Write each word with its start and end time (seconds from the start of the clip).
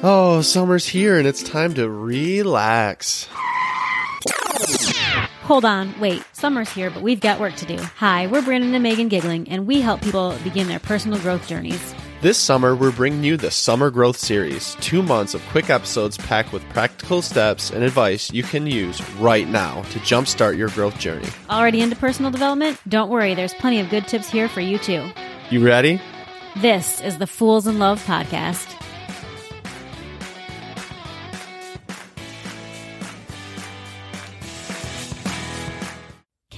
Oh, 0.00 0.42
summer's 0.42 0.86
here 0.86 1.18
and 1.18 1.26
it's 1.26 1.42
time 1.42 1.74
to 1.74 1.90
relax. 1.90 3.28
Hold 5.42 5.64
on, 5.64 5.98
wait. 5.98 6.22
Summer's 6.32 6.70
here, 6.70 6.88
but 6.88 7.02
we've 7.02 7.20
got 7.20 7.40
work 7.40 7.56
to 7.56 7.66
do. 7.66 7.78
Hi, 7.96 8.28
we're 8.28 8.42
Brandon 8.42 8.74
and 8.74 8.82
Megan 8.82 9.08
Giggling, 9.08 9.48
and 9.48 9.66
we 9.66 9.80
help 9.80 10.00
people 10.02 10.36
begin 10.44 10.68
their 10.68 10.78
personal 10.78 11.18
growth 11.18 11.48
journeys. 11.48 11.94
This 12.20 12.38
summer, 12.38 12.76
we're 12.76 12.92
bringing 12.92 13.24
you 13.24 13.36
the 13.36 13.50
Summer 13.50 13.90
Growth 13.90 14.18
Series 14.18 14.76
two 14.80 15.02
months 15.02 15.34
of 15.34 15.44
quick 15.46 15.68
episodes 15.68 16.16
packed 16.16 16.52
with 16.52 16.68
practical 16.68 17.20
steps 17.20 17.70
and 17.70 17.82
advice 17.82 18.30
you 18.32 18.42
can 18.44 18.66
use 18.66 19.00
right 19.14 19.48
now 19.48 19.82
to 19.82 19.98
jumpstart 20.00 20.56
your 20.56 20.68
growth 20.68 20.98
journey. 20.98 21.28
Already 21.50 21.80
into 21.80 21.96
personal 21.96 22.30
development? 22.30 22.78
Don't 22.88 23.08
worry, 23.08 23.34
there's 23.34 23.54
plenty 23.54 23.80
of 23.80 23.90
good 23.90 24.06
tips 24.06 24.30
here 24.30 24.48
for 24.48 24.60
you 24.60 24.78
too. 24.78 25.08
You 25.50 25.64
ready? 25.64 26.00
This 26.58 27.00
is 27.00 27.18
the 27.18 27.26
Fools 27.26 27.66
in 27.66 27.78
Love 27.80 28.04
podcast. 28.04 28.74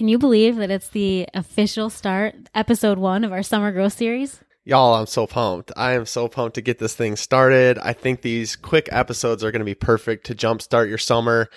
Can 0.01 0.09
you 0.09 0.17
believe 0.17 0.57
that 0.57 0.71
it's 0.71 0.89
the 0.89 1.29
official 1.35 1.91
start, 1.91 2.35
episode 2.55 2.97
one 2.97 3.23
of 3.23 3.33
our 3.33 3.43
summer 3.43 3.71
growth 3.71 3.93
series? 3.93 4.41
Y'all, 4.65 4.95
I'm 4.95 5.05
so 5.05 5.27
pumped. 5.27 5.73
I 5.77 5.93
am 5.93 6.07
so 6.07 6.27
pumped 6.27 6.55
to 6.55 6.63
get 6.63 6.79
this 6.79 6.95
thing 6.95 7.17
started. 7.17 7.77
I 7.77 7.93
think 7.93 8.23
these 8.23 8.57
quick 8.57 8.89
episodes 8.91 9.45
are 9.45 9.51
going 9.51 9.61
to 9.61 9.67
be 9.67 9.75
perfect 9.75 10.25
to 10.25 10.35
jumpstart 10.35 10.89
your 10.89 10.97
summer. 10.97 11.51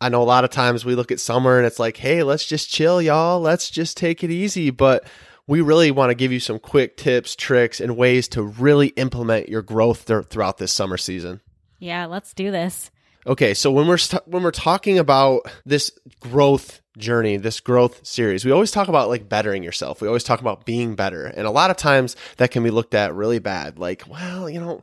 I 0.00 0.08
know 0.08 0.20
a 0.20 0.24
lot 0.24 0.42
of 0.42 0.50
times 0.50 0.84
we 0.84 0.96
look 0.96 1.12
at 1.12 1.20
summer 1.20 1.56
and 1.56 1.64
it's 1.68 1.78
like, 1.78 1.98
hey, 1.98 2.24
let's 2.24 2.44
just 2.44 2.68
chill, 2.68 3.00
y'all. 3.00 3.40
Let's 3.40 3.70
just 3.70 3.96
take 3.96 4.24
it 4.24 4.30
easy. 4.32 4.70
But 4.70 5.04
we 5.46 5.60
really 5.60 5.92
want 5.92 6.10
to 6.10 6.16
give 6.16 6.32
you 6.32 6.40
some 6.40 6.58
quick 6.58 6.96
tips, 6.96 7.36
tricks, 7.36 7.80
and 7.80 7.96
ways 7.96 8.26
to 8.30 8.42
really 8.42 8.88
implement 8.88 9.48
your 9.48 9.62
growth 9.62 10.04
th- 10.04 10.24
throughout 10.24 10.58
this 10.58 10.72
summer 10.72 10.96
season. 10.96 11.42
Yeah, 11.78 12.06
let's 12.06 12.34
do 12.34 12.50
this. 12.50 12.90
Okay, 13.26 13.52
so 13.54 13.70
when 13.70 13.86
we're 13.86 13.98
st- 13.98 14.26
when 14.26 14.42
we're 14.42 14.50
talking 14.50 14.98
about 14.98 15.42
this 15.66 15.90
growth 16.20 16.80
journey, 16.96 17.36
this 17.36 17.60
growth 17.60 18.06
series, 18.06 18.44
we 18.44 18.52
always 18.52 18.70
talk 18.70 18.88
about 18.88 19.08
like 19.08 19.28
bettering 19.28 19.62
yourself. 19.62 20.00
We 20.00 20.08
always 20.08 20.24
talk 20.24 20.40
about 20.40 20.64
being 20.64 20.94
better, 20.94 21.26
and 21.26 21.46
a 21.46 21.50
lot 21.50 21.70
of 21.70 21.76
times 21.76 22.16
that 22.38 22.50
can 22.50 22.62
be 22.62 22.70
looked 22.70 22.94
at 22.94 23.14
really 23.14 23.38
bad. 23.38 23.78
Like, 23.78 24.04
well, 24.08 24.48
you 24.48 24.60
know, 24.60 24.82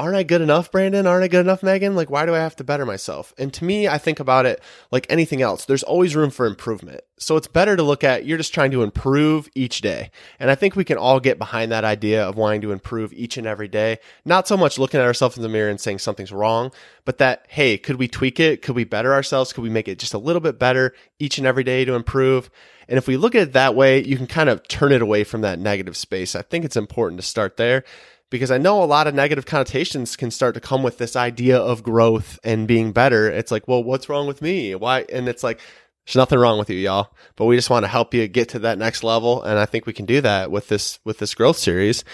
aren't 0.00 0.16
I 0.16 0.22
good 0.22 0.40
enough, 0.40 0.72
Brandon? 0.72 1.06
Aren't 1.06 1.24
I 1.24 1.28
good 1.28 1.40
enough, 1.40 1.62
Megan? 1.62 1.94
Like, 1.94 2.08
why 2.08 2.24
do 2.24 2.34
I 2.34 2.38
have 2.38 2.56
to 2.56 2.64
better 2.64 2.86
myself? 2.86 3.34
And 3.36 3.52
to 3.52 3.64
me, 3.64 3.86
I 3.86 3.98
think 3.98 4.18
about 4.18 4.46
it 4.46 4.62
like 4.90 5.06
anything 5.10 5.42
else. 5.42 5.66
There's 5.66 5.82
always 5.82 6.16
room 6.16 6.30
for 6.30 6.46
improvement. 6.46 7.02
So 7.18 7.36
it's 7.36 7.46
better 7.46 7.76
to 7.76 7.82
look 7.82 8.02
at 8.02 8.24
you're 8.24 8.38
just 8.38 8.54
trying 8.54 8.70
to 8.70 8.82
improve 8.82 9.50
each 9.54 9.82
day. 9.82 10.10
And 10.38 10.50
I 10.50 10.54
think 10.54 10.74
we 10.74 10.84
can 10.84 10.96
all 10.96 11.20
get 11.20 11.38
behind 11.38 11.70
that 11.70 11.84
idea 11.84 12.26
of 12.26 12.36
wanting 12.36 12.62
to 12.62 12.72
improve 12.72 13.12
each 13.12 13.36
and 13.36 13.46
every 13.46 13.68
day. 13.68 13.98
Not 14.24 14.48
so 14.48 14.56
much 14.56 14.78
looking 14.78 15.00
at 15.00 15.06
ourselves 15.06 15.36
in 15.36 15.42
the 15.42 15.50
mirror 15.50 15.68
and 15.68 15.78
saying 15.78 15.98
something's 15.98 16.32
wrong, 16.32 16.72
but 17.04 17.18
that, 17.18 17.44
hey, 17.50 17.76
could 17.76 17.96
we 17.96 18.08
tweak 18.08 18.40
it? 18.40 18.62
Could 18.62 18.76
we 18.76 18.84
better 18.84 19.12
ourselves? 19.12 19.52
Could 19.52 19.64
we 19.64 19.70
make 19.70 19.86
it 19.86 19.98
just 19.98 20.14
a 20.14 20.18
little 20.18 20.40
bit 20.40 20.58
better 20.58 20.94
each 21.18 21.36
and 21.36 21.46
every 21.46 21.64
day 21.64 21.84
to 21.84 21.92
improve? 21.92 22.50
And 22.88 22.96
if 22.96 23.06
we 23.06 23.18
look 23.18 23.34
at 23.34 23.42
it 23.42 23.52
that 23.52 23.74
way, 23.74 24.02
you 24.02 24.16
can 24.16 24.26
kind 24.26 24.48
of 24.48 24.66
turn 24.66 24.92
it 24.92 25.02
away 25.02 25.24
from 25.24 25.42
that 25.42 25.58
negative 25.58 25.96
space. 25.96 26.34
I 26.34 26.40
think 26.40 26.64
it's 26.64 26.76
important 26.76 27.20
to 27.20 27.26
start 27.26 27.58
there 27.58 27.84
because 28.30 28.50
I 28.50 28.58
know 28.58 28.82
a 28.82 28.86
lot 28.86 29.06
of 29.06 29.14
negative 29.14 29.44
connotations 29.44 30.16
can 30.16 30.30
start 30.30 30.54
to 30.54 30.60
come 30.60 30.82
with 30.82 30.98
this 30.98 31.16
idea 31.16 31.58
of 31.58 31.82
growth 31.82 32.38
and 32.42 32.66
being 32.66 32.92
better. 32.92 33.28
It's 33.28 33.50
like, 33.50 33.68
well, 33.68 33.84
what's 33.84 34.08
wrong 34.08 34.26
with 34.26 34.40
me? 34.40 34.74
Why? 34.74 35.04
And 35.12 35.28
it's 35.28 35.42
like, 35.42 35.60
there's 36.06 36.16
nothing 36.16 36.38
wrong 36.38 36.58
with 36.58 36.70
you, 36.70 36.76
y'all. 36.76 37.12
But 37.36 37.44
we 37.44 37.56
just 37.56 37.70
want 37.70 37.84
to 37.84 37.88
help 37.88 38.14
you 38.14 38.26
get 38.26 38.48
to 38.50 38.60
that 38.60 38.78
next 38.78 39.04
level, 39.04 39.42
and 39.42 39.58
I 39.58 39.66
think 39.66 39.86
we 39.86 39.92
can 39.92 40.06
do 40.06 40.20
that 40.22 40.50
with 40.50 40.68
this 40.68 40.98
with 41.04 41.18
this 41.18 41.34
growth 41.34 41.58
series. 41.58 42.04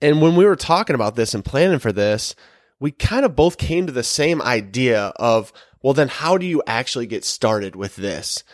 And 0.00 0.22
when 0.22 0.36
we 0.36 0.44
were 0.44 0.56
talking 0.56 0.94
about 0.94 1.16
this 1.16 1.34
and 1.34 1.44
planning 1.44 1.78
for 1.80 1.92
this, 1.92 2.34
we 2.80 2.90
kind 2.90 3.24
of 3.24 3.36
both 3.36 3.58
came 3.58 3.86
to 3.86 3.92
the 3.92 4.02
same 4.04 4.40
idea 4.40 5.12
of, 5.16 5.52
well, 5.82 5.94
then 5.94 6.08
how 6.08 6.38
do 6.38 6.46
you 6.46 6.62
actually 6.66 7.06
get 7.06 7.24
started 7.24 7.74
with 7.74 7.96
this? 7.96 8.44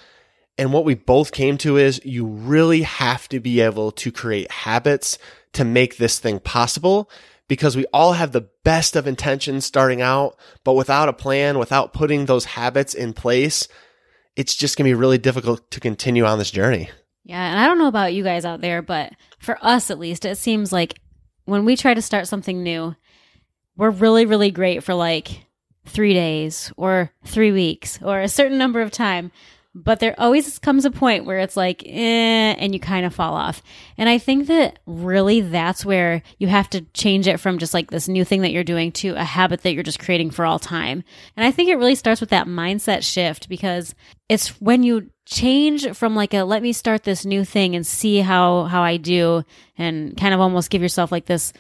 And 0.56 0.72
what 0.72 0.84
we 0.84 0.94
both 0.94 1.32
came 1.32 1.58
to 1.58 1.76
is 1.76 2.00
you 2.04 2.26
really 2.26 2.82
have 2.82 3.28
to 3.30 3.40
be 3.40 3.60
able 3.60 3.90
to 3.92 4.12
create 4.12 4.50
habits 4.50 5.18
to 5.54 5.64
make 5.64 5.96
this 5.96 6.18
thing 6.18 6.38
possible 6.40 7.10
because 7.48 7.76
we 7.76 7.86
all 7.92 8.14
have 8.14 8.32
the 8.32 8.48
best 8.62 8.96
of 8.96 9.06
intentions 9.06 9.64
starting 9.64 10.00
out, 10.00 10.36
but 10.62 10.74
without 10.74 11.08
a 11.08 11.12
plan, 11.12 11.58
without 11.58 11.92
putting 11.92 12.26
those 12.26 12.44
habits 12.44 12.94
in 12.94 13.12
place, 13.12 13.68
it's 14.36 14.54
just 14.54 14.76
going 14.76 14.84
to 14.84 14.90
be 14.90 14.98
really 14.98 15.18
difficult 15.18 15.70
to 15.70 15.80
continue 15.80 16.24
on 16.24 16.38
this 16.38 16.50
journey. 16.50 16.90
Yeah, 17.24 17.42
and 17.42 17.58
I 17.58 17.66
don't 17.66 17.78
know 17.78 17.88
about 17.88 18.14
you 18.14 18.22
guys 18.22 18.44
out 18.44 18.60
there, 18.60 18.82
but 18.82 19.12
for 19.38 19.58
us 19.62 19.90
at 19.90 19.98
least, 19.98 20.24
it 20.24 20.36
seems 20.36 20.72
like 20.72 20.98
when 21.44 21.64
we 21.64 21.76
try 21.76 21.94
to 21.94 22.02
start 22.02 22.26
something 22.26 22.62
new, 22.62 22.94
we're 23.76 23.90
really, 23.90 24.26
really 24.26 24.50
great 24.50 24.82
for 24.82 24.94
like 24.94 25.46
three 25.86 26.14
days 26.14 26.72
or 26.76 27.10
three 27.24 27.52
weeks 27.52 27.98
or 28.02 28.20
a 28.20 28.28
certain 28.28 28.58
number 28.58 28.80
of 28.80 28.90
time. 28.90 29.30
But 29.76 29.98
there 29.98 30.14
always 30.18 30.58
comes 30.60 30.84
a 30.84 30.90
point 30.90 31.24
where 31.24 31.40
it's 31.40 31.56
like, 31.56 31.82
eh, 31.84 32.54
and 32.58 32.72
you 32.72 32.78
kind 32.78 33.04
of 33.04 33.14
fall 33.14 33.34
off. 33.34 33.60
And 33.98 34.08
I 34.08 34.18
think 34.18 34.46
that 34.46 34.78
really 34.86 35.40
that's 35.40 35.84
where 35.84 36.22
you 36.38 36.46
have 36.46 36.70
to 36.70 36.82
change 36.92 37.26
it 37.26 37.40
from 37.40 37.58
just 37.58 37.74
like 37.74 37.90
this 37.90 38.06
new 38.06 38.24
thing 38.24 38.42
that 38.42 38.52
you're 38.52 38.62
doing 38.62 38.92
to 38.92 39.14
a 39.16 39.24
habit 39.24 39.62
that 39.62 39.74
you're 39.74 39.82
just 39.82 39.98
creating 39.98 40.30
for 40.30 40.44
all 40.44 40.60
time. 40.60 41.02
And 41.36 41.44
I 41.44 41.50
think 41.50 41.68
it 41.68 41.76
really 41.76 41.96
starts 41.96 42.20
with 42.20 42.30
that 42.30 42.46
mindset 42.46 43.02
shift 43.02 43.48
because 43.48 43.96
it's 44.28 44.60
when 44.60 44.84
you 44.84 45.10
change 45.26 45.90
from 45.96 46.14
like 46.14 46.34
a 46.34 46.42
let 46.42 46.62
me 46.62 46.72
start 46.72 47.02
this 47.02 47.24
new 47.24 47.44
thing 47.44 47.74
and 47.74 47.86
see 47.86 48.20
how 48.20 48.64
how 48.64 48.82
I 48.82 48.98
do 48.98 49.42
and 49.78 50.16
kind 50.16 50.34
of 50.34 50.40
almost 50.40 50.70
give 50.70 50.82
yourself 50.82 51.10
like 51.10 51.26
this 51.26 51.52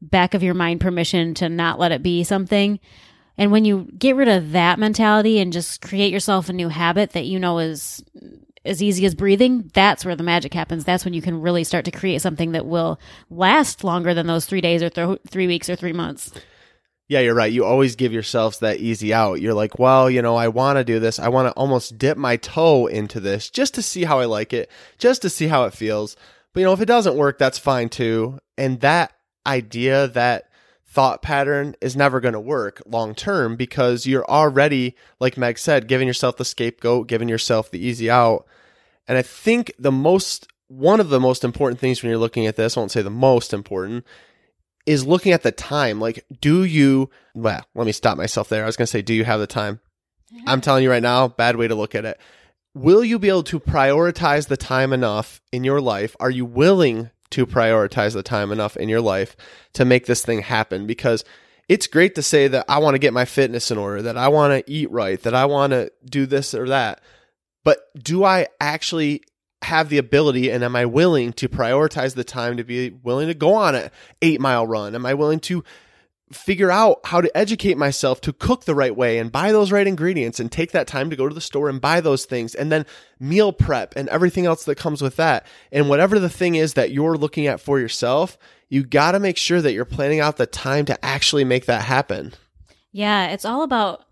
back 0.00 0.34
of 0.34 0.42
your 0.42 0.54
mind 0.54 0.80
permission 0.80 1.34
to 1.34 1.48
not 1.48 1.78
let 1.78 1.92
it 1.92 2.02
be 2.02 2.22
something 2.22 2.78
and 3.38 3.52
when 3.52 3.64
you 3.64 3.88
get 3.96 4.16
rid 4.16 4.28
of 4.28 4.52
that 4.52 4.78
mentality 4.78 5.38
and 5.38 5.52
just 5.52 5.80
create 5.80 6.12
yourself 6.12 6.48
a 6.48 6.52
new 6.52 6.68
habit 6.68 7.10
that 7.12 7.24
you 7.24 7.38
know 7.38 7.60
is 7.60 8.04
as 8.64 8.82
easy 8.82 9.06
as 9.06 9.14
breathing, 9.14 9.70
that's 9.72 10.04
where 10.04 10.16
the 10.16 10.24
magic 10.24 10.52
happens. 10.52 10.84
That's 10.84 11.04
when 11.04 11.14
you 11.14 11.22
can 11.22 11.40
really 11.40 11.64
start 11.64 11.84
to 11.84 11.90
create 11.90 12.20
something 12.20 12.52
that 12.52 12.66
will 12.66 12.98
last 13.30 13.84
longer 13.84 14.12
than 14.12 14.26
those 14.26 14.44
three 14.44 14.60
days 14.60 14.82
or 14.82 14.90
th- 14.90 15.20
three 15.28 15.46
weeks 15.46 15.70
or 15.70 15.76
three 15.76 15.92
months. 15.92 16.32
Yeah, 17.06 17.20
you're 17.20 17.34
right. 17.34 17.50
You 17.50 17.64
always 17.64 17.96
give 17.96 18.12
yourselves 18.12 18.58
that 18.58 18.80
easy 18.80 19.14
out. 19.14 19.40
You're 19.40 19.54
like, 19.54 19.78
well, 19.78 20.10
you 20.10 20.20
know, 20.20 20.36
I 20.36 20.48
want 20.48 20.76
to 20.76 20.84
do 20.84 20.98
this. 20.98 21.18
I 21.18 21.28
want 21.28 21.48
to 21.48 21.52
almost 21.52 21.96
dip 21.96 22.18
my 22.18 22.36
toe 22.36 22.86
into 22.86 23.18
this 23.18 23.48
just 23.48 23.72
to 23.74 23.82
see 23.82 24.04
how 24.04 24.18
I 24.18 24.26
like 24.26 24.52
it, 24.52 24.70
just 24.98 25.22
to 25.22 25.30
see 25.30 25.46
how 25.46 25.64
it 25.64 25.72
feels. 25.72 26.16
But, 26.52 26.60
you 26.60 26.66
know, 26.66 26.74
if 26.74 26.82
it 26.82 26.86
doesn't 26.86 27.16
work, 27.16 27.38
that's 27.38 27.56
fine 27.56 27.88
too. 27.88 28.38
And 28.58 28.80
that 28.80 29.14
idea, 29.46 30.08
that 30.08 30.47
thought 30.88 31.20
pattern 31.20 31.76
is 31.80 31.94
never 31.94 32.18
going 32.18 32.32
to 32.32 32.40
work 32.40 32.82
long 32.86 33.14
term 33.14 33.56
because 33.56 34.06
you're 34.06 34.24
already, 34.24 34.96
like 35.20 35.36
Meg 35.36 35.58
said, 35.58 35.86
giving 35.86 36.08
yourself 36.08 36.38
the 36.38 36.44
scapegoat, 36.44 37.08
giving 37.08 37.28
yourself 37.28 37.70
the 37.70 37.78
easy 37.78 38.10
out. 38.10 38.46
And 39.06 39.18
I 39.18 39.22
think 39.22 39.72
the 39.78 39.92
most, 39.92 40.48
one 40.68 40.98
of 40.98 41.10
the 41.10 41.20
most 41.20 41.44
important 41.44 41.78
things 41.78 42.02
when 42.02 42.08
you're 42.10 42.18
looking 42.18 42.46
at 42.46 42.56
this, 42.56 42.76
I 42.76 42.80
won't 42.80 42.90
say 42.90 43.02
the 43.02 43.10
most 43.10 43.52
important, 43.52 44.06
is 44.86 45.06
looking 45.06 45.32
at 45.32 45.42
the 45.42 45.52
time. 45.52 46.00
Like, 46.00 46.24
do 46.40 46.64
you, 46.64 47.10
well, 47.34 47.62
let 47.74 47.86
me 47.86 47.92
stop 47.92 48.16
myself 48.16 48.48
there. 48.48 48.62
I 48.62 48.66
was 48.66 48.76
going 48.76 48.86
to 48.86 48.90
say, 48.90 49.02
do 49.02 49.12
you 49.12 49.24
have 49.24 49.40
the 49.40 49.46
time? 49.46 49.80
I'm 50.46 50.60
telling 50.62 50.82
you 50.82 50.90
right 50.90 51.02
now, 51.02 51.28
bad 51.28 51.56
way 51.56 51.68
to 51.68 51.74
look 51.74 51.94
at 51.94 52.06
it. 52.06 52.18
Will 52.74 53.04
you 53.04 53.18
be 53.18 53.28
able 53.28 53.42
to 53.44 53.60
prioritize 53.60 54.48
the 54.48 54.56
time 54.56 54.92
enough 54.92 55.42
in 55.52 55.64
your 55.64 55.80
life? 55.80 56.16
Are 56.20 56.30
you 56.30 56.44
willing 56.44 57.10
to 57.30 57.46
prioritize 57.46 58.14
the 58.14 58.22
time 58.22 58.52
enough 58.52 58.76
in 58.76 58.88
your 58.88 59.00
life 59.00 59.36
to 59.74 59.84
make 59.84 60.06
this 60.06 60.24
thing 60.24 60.40
happen 60.40 60.86
because 60.86 61.24
it's 61.68 61.86
great 61.86 62.14
to 62.14 62.22
say 62.22 62.48
that 62.48 62.64
I 62.68 62.78
want 62.78 62.94
to 62.94 62.98
get 62.98 63.12
my 63.12 63.26
fitness 63.26 63.70
in 63.70 63.78
order, 63.78 64.02
that 64.02 64.16
I 64.16 64.28
want 64.28 64.52
to 64.52 64.72
eat 64.72 64.90
right, 64.90 65.20
that 65.22 65.34
I 65.34 65.44
want 65.44 65.72
to 65.72 65.92
do 66.04 66.24
this 66.24 66.54
or 66.54 66.68
that. 66.68 67.02
But 67.64 67.80
do 68.02 68.24
I 68.24 68.46
actually 68.60 69.22
have 69.62 69.88
the 69.88 69.98
ability 69.98 70.50
and 70.50 70.64
am 70.64 70.76
I 70.76 70.86
willing 70.86 71.32
to 71.34 71.48
prioritize 71.48 72.14
the 72.14 72.24
time 72.24 72.56
to 72.56 72.64
be 72.64 72.90
willing 72.90 73.28
to 73.28 73.34
go 73.34 73.54
on 73.54 73.74
an 73.74 73.90
eight 74.22 74.40
mile 74.40 74.66
run? 74.66 74.94
Am 74.94 75.04
I 75.04 75.14
willing 75.14 75.40
to 75.40 75.62
figure 76.30 76.70
out 76.70 77.00
how 77.04 77.20
to 77.20 77.36
educate 77.36 77.76
myself 77.76 78.20
to 78.20 78.32
cook 78.32 78.64
the 78.64 78.74
right 78.74 78.94
way 78.94 79.18
and 79.18 79.32
buy 79.32 79.52
those 79.52 79.72
right 79.72 79.86
ingredients 79.86 80.38
and 80.38 80.52
take 80.52 80.72
that 80.72 80.86
time 80.86 81.10
to 81.10 81.16
go 81.16 81.28
to 81.28 81.34
the 81.34 81.40
store 81.40 81.68
and 81.68 81.80
buy 81.80 82.00
those 82.00 82.24
things 82.24 82.54
and 82.54 82.70
then 82.70 82.84
meal 83.18 83.52
prep 83.52 83.94
and 83.96 84.08
everything 84.08 84.46
else 84.46 84.64
that 84.64 84.76
comes 84.76 85.00
with 85.00 85.16
that. 85.16 85.46
And 85.72 85.88
whatever 85.88 86.18
the 86.18 86.28
thing 86.28 86.54
is 86.54 86.74
that 86.74 86.90
you're 86.90 87.16
looking 87.16 87.46
at 87.46 87.60
for 87.60 87.80
yourself, 87.80 88.36
you 88.68 88.84
got 88.84 89.12
to 89.12 89.20
make 89.20 89.36
sure 89.36 89.62
that 89.62 89.72
you're 89.72 89.84
planning 89.84 90.20
out 90.20 90.36
the 90.36 90.46
time 90.46 90.84
to 90.86 91.04
actually 91.04 91.44
make 91.44 91.66
that 91.66 91.82
happen. 91.82 92.34
Yeah, 92.92 93.28
it's 93.28 93.44
all 93.44 93.62
about 93.62 94.04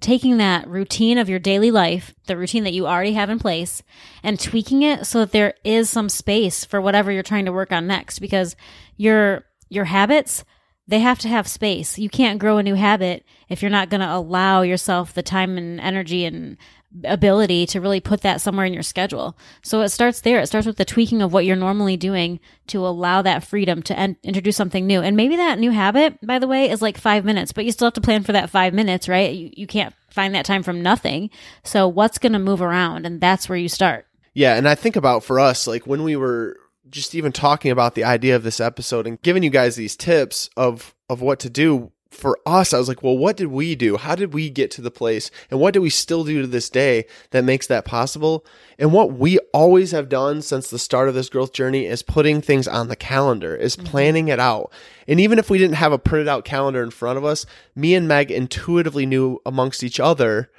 taking 0.00 0.36
that 0.36 0.68
routine 0.68 1.18
of 1.18 1.28
your 1.28 1.38
daily 1.38 1.70
life, 1.70 2.14
the 2.26 2.36
routine 2.36 2.62
that 2.64 2.74
you 2.74 2.86
already 2.86 3.14
have 3.14 3.30
in 3.30 3.38
place, 3.38 3.82
and 4.22 4.38
tweaking 4.38 4.82
it 4.82 5.06
so 5.06 5.20
that 5.20 5.32
there 5.32 5.54
is 5.64 5.88
some 5.88 6.08
space 6.08 6.64
for 6.64 6.80
whatever 6.80 7.10
you're 7.10 7.22
trying 7.22 7.46
to 7.46 7.52
work 7.52 7.72
on 7.72 7.86
next 7.86 8.18
because 8.18 8.54
your 8.96 9.44
your 9.70 9.86
habits 9.86 10.44
they 10.86 11.00
have 11.00 11.18
to 11.20 11.28
have 11.28 11.48
space. 11.48 11.98
You 11.98 12.08
can't 12.08 12.38
grow 12.38 12.58
a 12.58 12.62
new 12.62 12.74
habit 12.74 13.24
if 13.48 13.62
you're 13.62 13.70
not 13.70 13.90
going 13.90 14.00
to 14.00 14.12
allow 14.12 14.62
yourself 14.62 15.14
the 15.14 15.22
time 15.22 15.56
and 15.56 15.80
energy 15.80 16.24
and 16.24 16.56
ability 17.02 17.66
to 17.66 17.80
really 17.80 18.00
put 18.00 18.20
that 18.20 18.40
somewhere 18.40 18.66
in 18.66 18.72
your 18.72 18.82
schedule. 18.82 19.36
So 19.62 19.80
it 19.80 19.88
starts 19.88 20.20
there. 20.20 20.38
It 20.38 20.46
starts 20.46 20.66
with 20.66 20.76
the 20.76 20.84
tweaking 20.84 21.22
of 21.22 21.32
what 21.32 21.44
you're 21.44 21.56
normally 21.56 21.96
doing 21.96 22.38
to 22.68 22.86
allow 22.86 23.22
that 23.22 23.42
freedom 23.42 23.82
to 23.84 23.98
en- 23.98 24.16
introduce 24.22 24.56
something 24.56 24.86
new. 24.86 25.00
And 25.00 25.16
maybe 25.16 25.36
that 25.36 25.58
new 25.58 25.72
habit, 25.72 26.24
by 26.24 26.38
the 26.38 26.46
way, 26.46 26.70
is 26.70 26.82
like 26.82 26.96
five 26.96 27.24
minutes, 27.24 27.52
but 27.52 27.64
you 27.64 27.72
still 27.72 27.86
have 27.86 27.94
to 27.94 28.00
plan 28.00 28.22
for 28.22 28.32
that 28.32 28.50
five 28.50 28.74
minutes, 28.74 29.08
right? 29.08 29.34
You, 29.34 29.50
you 29.56 29.66
can't 29.66 29.94
find 30.08 30.34
that 30.34 30.44
time 30.44 30.62
from 30.62 30.82
nothing. 30.82 31.30
So 31.64 31.88
what's 31.88 32.18
going 32.18 32.34
to 32.34 32.38
move 32.38 32.62
around? 32.62 33.06
And 33.06 33.20
that's 33.20 33.48
where 33.48 33.58
you 33.58 33.68
start. 33.68 34.06
Yeah. 34.32 34.54
And 34.54 34.68
I 34.68 34.74
think 34.74 34.96
about 34.96 35.24
for 35.24 35.40
us, 35.40 35.66
like 35.66 35.86
when 35.86 36.04
we 36.04 36.14
were 36.14 36.56
just 36.94 37.14
even 37.14 37.32
talking 37.32 37.70
about 37.70 37.94
the 37.94 38.04
idea 38.04 38.36
of 38.36 38.44
this 38.44 38.60
episode 38.60 39.06
and 39.06 39.20
giving 39.22 39.42
you 39.42 39.50
guys 39.50 39.76
these 39.76 39.96
tips 39.96 40.48
of, 40.56 40.94
of 41.10 41.20
what 41.20 41.40
to 41.40 41.50
do, 41.50 41.90
for 42.14 42.38
us, 42.46 42.72
I 42.72 42.78
was 42.78 42.86
like, 42.86 43.02
well, 43.02 43.18
what 43.18 43.36
did 43.36 43.48
we 43.48 43.74
do? 43.74 43.96
How 43.96 44.14
did 44.14 44.32
we 44.32 44.48
get 44.48 44.70
to 44.72 44.80
the 44.80 44.90
place? 44.90 45.32
And 45.50 45.58
what 45.58 45.74
do 45.74 45.82
we 45.82 45.90
still 45.90 46.22
do 46.22 46.42
to 46.42 46.46
this 46.46 46.70
day 46.70 47.06
that 47.30 47.44
makes 47.44 47.66
that 47.66 47.84
possible? 47.84 48.46
And 48.78 48.92
what 48.92 49.14
we 49.14 49.38
always 49.52 49.90
have 49.90 50.08
done 50.08 50.40
since 50.40 50.70
the 50.70 50.78
start 50.78 51.08
of 51.08 51.14
this 51.14 51.28
growth 51.28 51.52
journey 51.52 51.86
is 51.86 52.04
putting 52.04 52.40
things 52.40 52.68
on 52.68 52.86
the 52.86 52.94
calendar, 52.94 53.56
is 53.56 53.76
mm-hmm. 53.76 53.86
planning 53.86 54.28
it 54.28 54.38
out. 54.38 54.72
And 55.08 55.18
even 55.18 55.40
if 55.40 55.50
we 55.50 55.58
didn't 55.58 55.76
have 55.76 55.92
a 55.92 55.98
printed 55.98 56.28
out 56.28 56.44
calendar 56.44 56.84
in 56.84 56.90
front 56.90 57.18
of 57.18 57.24
us, 57.24 57.46
me 57.74 57.96
and 57.96 58.06
Meg 58.06 58.30
intuitively 58.30 59.06
knew 59.06 59.40
amongst 59.44 59.82
each 59.82 59.98
other, 59.98 60.50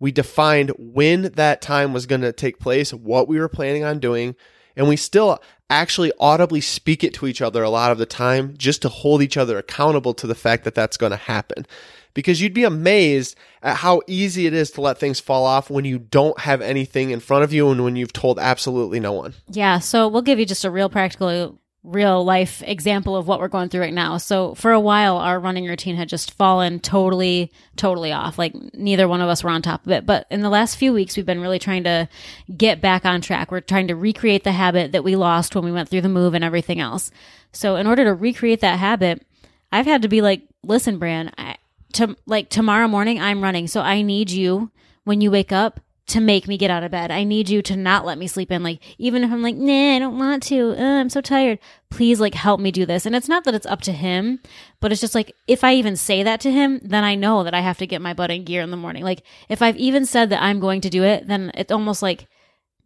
we 0.00 0.10
defined 0.10 0.72
when 0.76 1.30
that 1.34 1.62
time 1.62 1.92
was 1.92 2.06
going 2.06 2.22
to 2.22 2.32
take 2.32 2.58
place, 2.58 2.92
what 2.92 3.28
we 3.28 3.38
were 3.38 3.48
planning 3.48 3.84
on 3.84 4.00
doing, 4.00 4.34
and 4.76 4.88
we 4.88 4.96
still 4.96 5.38
actually 5.70 6.12
audibly 6.20 6.60
speak 6.60 7.02
it 7.02 7.14
to 7.14 7.26
each 7.26 7.40
other 7.40 7.62
a 7.62 7.70
lot 7.70 7.90
of 7.90 7.98
the 7.98 8.06
time 8.06 8.54
just 8.56 8.82
to 8.82 8.88
hold 8.88 9.22
each 9.22 9.36
other 9.36 9.58
accountable 9.58 10.14
to 10.14 10.26
the 10.26 10.34
fact 10.34 10.64
that 10.64 10.74
that's 10.74 10.96
going 10.96 11.10
to 11.10 11.16
happen. 11.16 11.66
Because 12.12 12.40
you'd 12.40 12.54
be 12.54 12.62
amazed 12.62 13.36
at 13.60 13.78
how 13.78 14.00
easy 14.06 14.46
it 14.46 14.54
is 14.54 14.70
to 14.72 14.80
let 14.80 14.98
things 14.98 15.18
fall 15.18 15.44
off 15.44 15.68
when 15.68 15.84
you 15.84 15.98
don't 15.98 16.38
have 16.38 16.60
anything 16.60 17.10
in 17.10 17.18
front 17.18 17.42
of 17.42 17.52
you 17.52 17.70
and 17.70 17.82
when 17.82 17.96
you've 17.96 18.12
told 18.12 18.38
absolutely 18.38 19.00
no 19.00 19.12
one. 19.12 19.34
Yeah. 19.48 19.80
So 19.80 20.06
we'll 20.06 20.22
give 20.22 20.38
you 20.38 20.46
just 20.46 20.64
a 20.64 20.70
real 20.70 20.88
practical 20.88 21.58
real 21.84 22.24
life 22.24 22.62
example 22.66 23.14
of 23.14 23.28
what 23.28 23.38
we're 23.38 23.48
going 23.48 23.68
through 23.68 23.82
right 23.82 23.92
now. 23.92 24.16
So 24.16 24.54
for 24.54 24.72
a 24.72 24.80
while, 24.80 25.18
our 25.18 25.38
running 25.38 25.66
routine 25.66 25.96
had 25.96 26.08
just 26.08 26.32
fallen 26.32 26.80
totally, 26.80 27.52
totally 27.76 28.10
off. 28.10 28.38
Like 28.38 28.54
neither 28.72 29.06
one 29.06 29.20
of 29.20 29.28
us 29.28 29.44
were 29.44 29.50
on 29.50 29.60
top 29.60 29.84
of 29.84 29.92
it. 29.92 30.06
But 30.06 30.26
in 30.30 30.40
the 30.40 30.48
last 30.48 30.76
few 30.76 30.94
weeks, 30.94 31.14
we've 31.14 31.26
been 31.26 31.42
really 31.42 31.58
trying 31.58 31.84
to 31.84 32.08
get 32.56 32.80
back 32.80 33.04
on 33.04 33.20
track. 33.20 33.52
We're 33.52 33.60
trying 33.60 33.88
to 33.88 33.96
recreate 33.96 34.44
the 34.44 34.52
habit 34.52 34.92
that 34.92 35.04
we 35.04 35.14
lost 35.14 35.54
when 35.54 35.64
we 35.64 35.72
went 35.72 35.90
through 35.90 36.00
the 36.00 36.08
move 36.08 36.32
and 36.32 36.42
everything 36.42 36.80
else. 36.80 37.10
So 37.52 37.76
in 37.76 37.86
order 37.86 38.04
to 38.04 38.14
recreate 38.14 38.60
that 38.60 38.78
habit, 38.78 39.24
I've 39.70 39.86
had 39.86 40.02
to 40.02 40.08
be 40.08 40.22
like, 40.22 40.42
listen, 40.62 40.98
Bran, 40.98 41.32
I, 41.36 41.56
to 41.94 42.16
like 42.24 42.48
tomorrow 42.48 42.88
morning, 42.88 43.20
I'm 43.20 43.42
running. 43.42 43.66
So 43.66 43.82
I 43.82 44.00
need 44.00 44.30
you 44.30 44.70
when 45.04 45.20
you 45.20 45.30
wake 45.30 45.52
up 45.52 45.80
to 46.06 46.20
make 46.20 46.46
me 46.46 46.58
get 46.58 46.70
out 46.70 46.84
of 46.84 46.90
bed. 46.90 47.10
I 47.10 47.24
need 47.24 47.48
you 47.48 47.62
to 47.62 47.76
not 47.76 48.04
let 48.04 48.18
me 48.18 48.26
sleep 48.26 48.50
in. 48.50 48.62
Like, 48.62 48.80
even 48.98 49.24
if 49.24 49.32
I'm 49.32 49.42
like, 49.42 49.56
nah, 49.56 49.96
I 49.96 49.98
don't 49.98 50.18
want 50.18 50.42
to, 50.44 50.72
uh, 50.78 51.00
I'm 51.00 51.08
so 51.08 51.22
tired. 51.22 51.58
Please, 51.90 52.20
like, 52.20 52.34
help 52.34 52.60
me 52.60 52.70
do 52.70 52.84
this. 52.84 53.06
And 53.06 53.16
it's 53.16 53.28
not 53.28 53.44
that 53.44 53.54
it's 53.54 53.66
up 53.66 53.80
to 53.82 53.92
him, 53.92 54.40
but 54.80 54.92
it's 54.92 55.00
just 55.00 55.14
like, 55.14 55.34
if 55.46 55.64
I 55.64 55.74
even 55.74 55.96
say 55.96 56.22
that 56.22 56.40
to 56.40 56.52
him, 56.52 56.78
then 56.82 57.04
I 57.04 57.14
know 57.14 57.42
that 57.42 57.54
I 57.54 57.60
have 57.60 57.78
to 57.78 57.86
get 57.86 58.02
my 58.02 58.12
butt 58.12 58.30
in 58.30 58.44
gear 58.44 58.60
in 58.60 58.70
the 58.70 58.76
morning. 58.76 59.02
Like, 59.02 59.22
if 59.48 59.62
I've 59.62 59.78
even 59.78 60.04
said 60.04 60.28
that 60.30 60.42
I'm 60.42 60.60
going 60.60 60.82
to 60.82 60.90
do 60.90 61.04
it, 61.04 61.26
then 61.26 61.50
it's 61.54 61.72
almost 61.72 62.02
like 62.02 62.26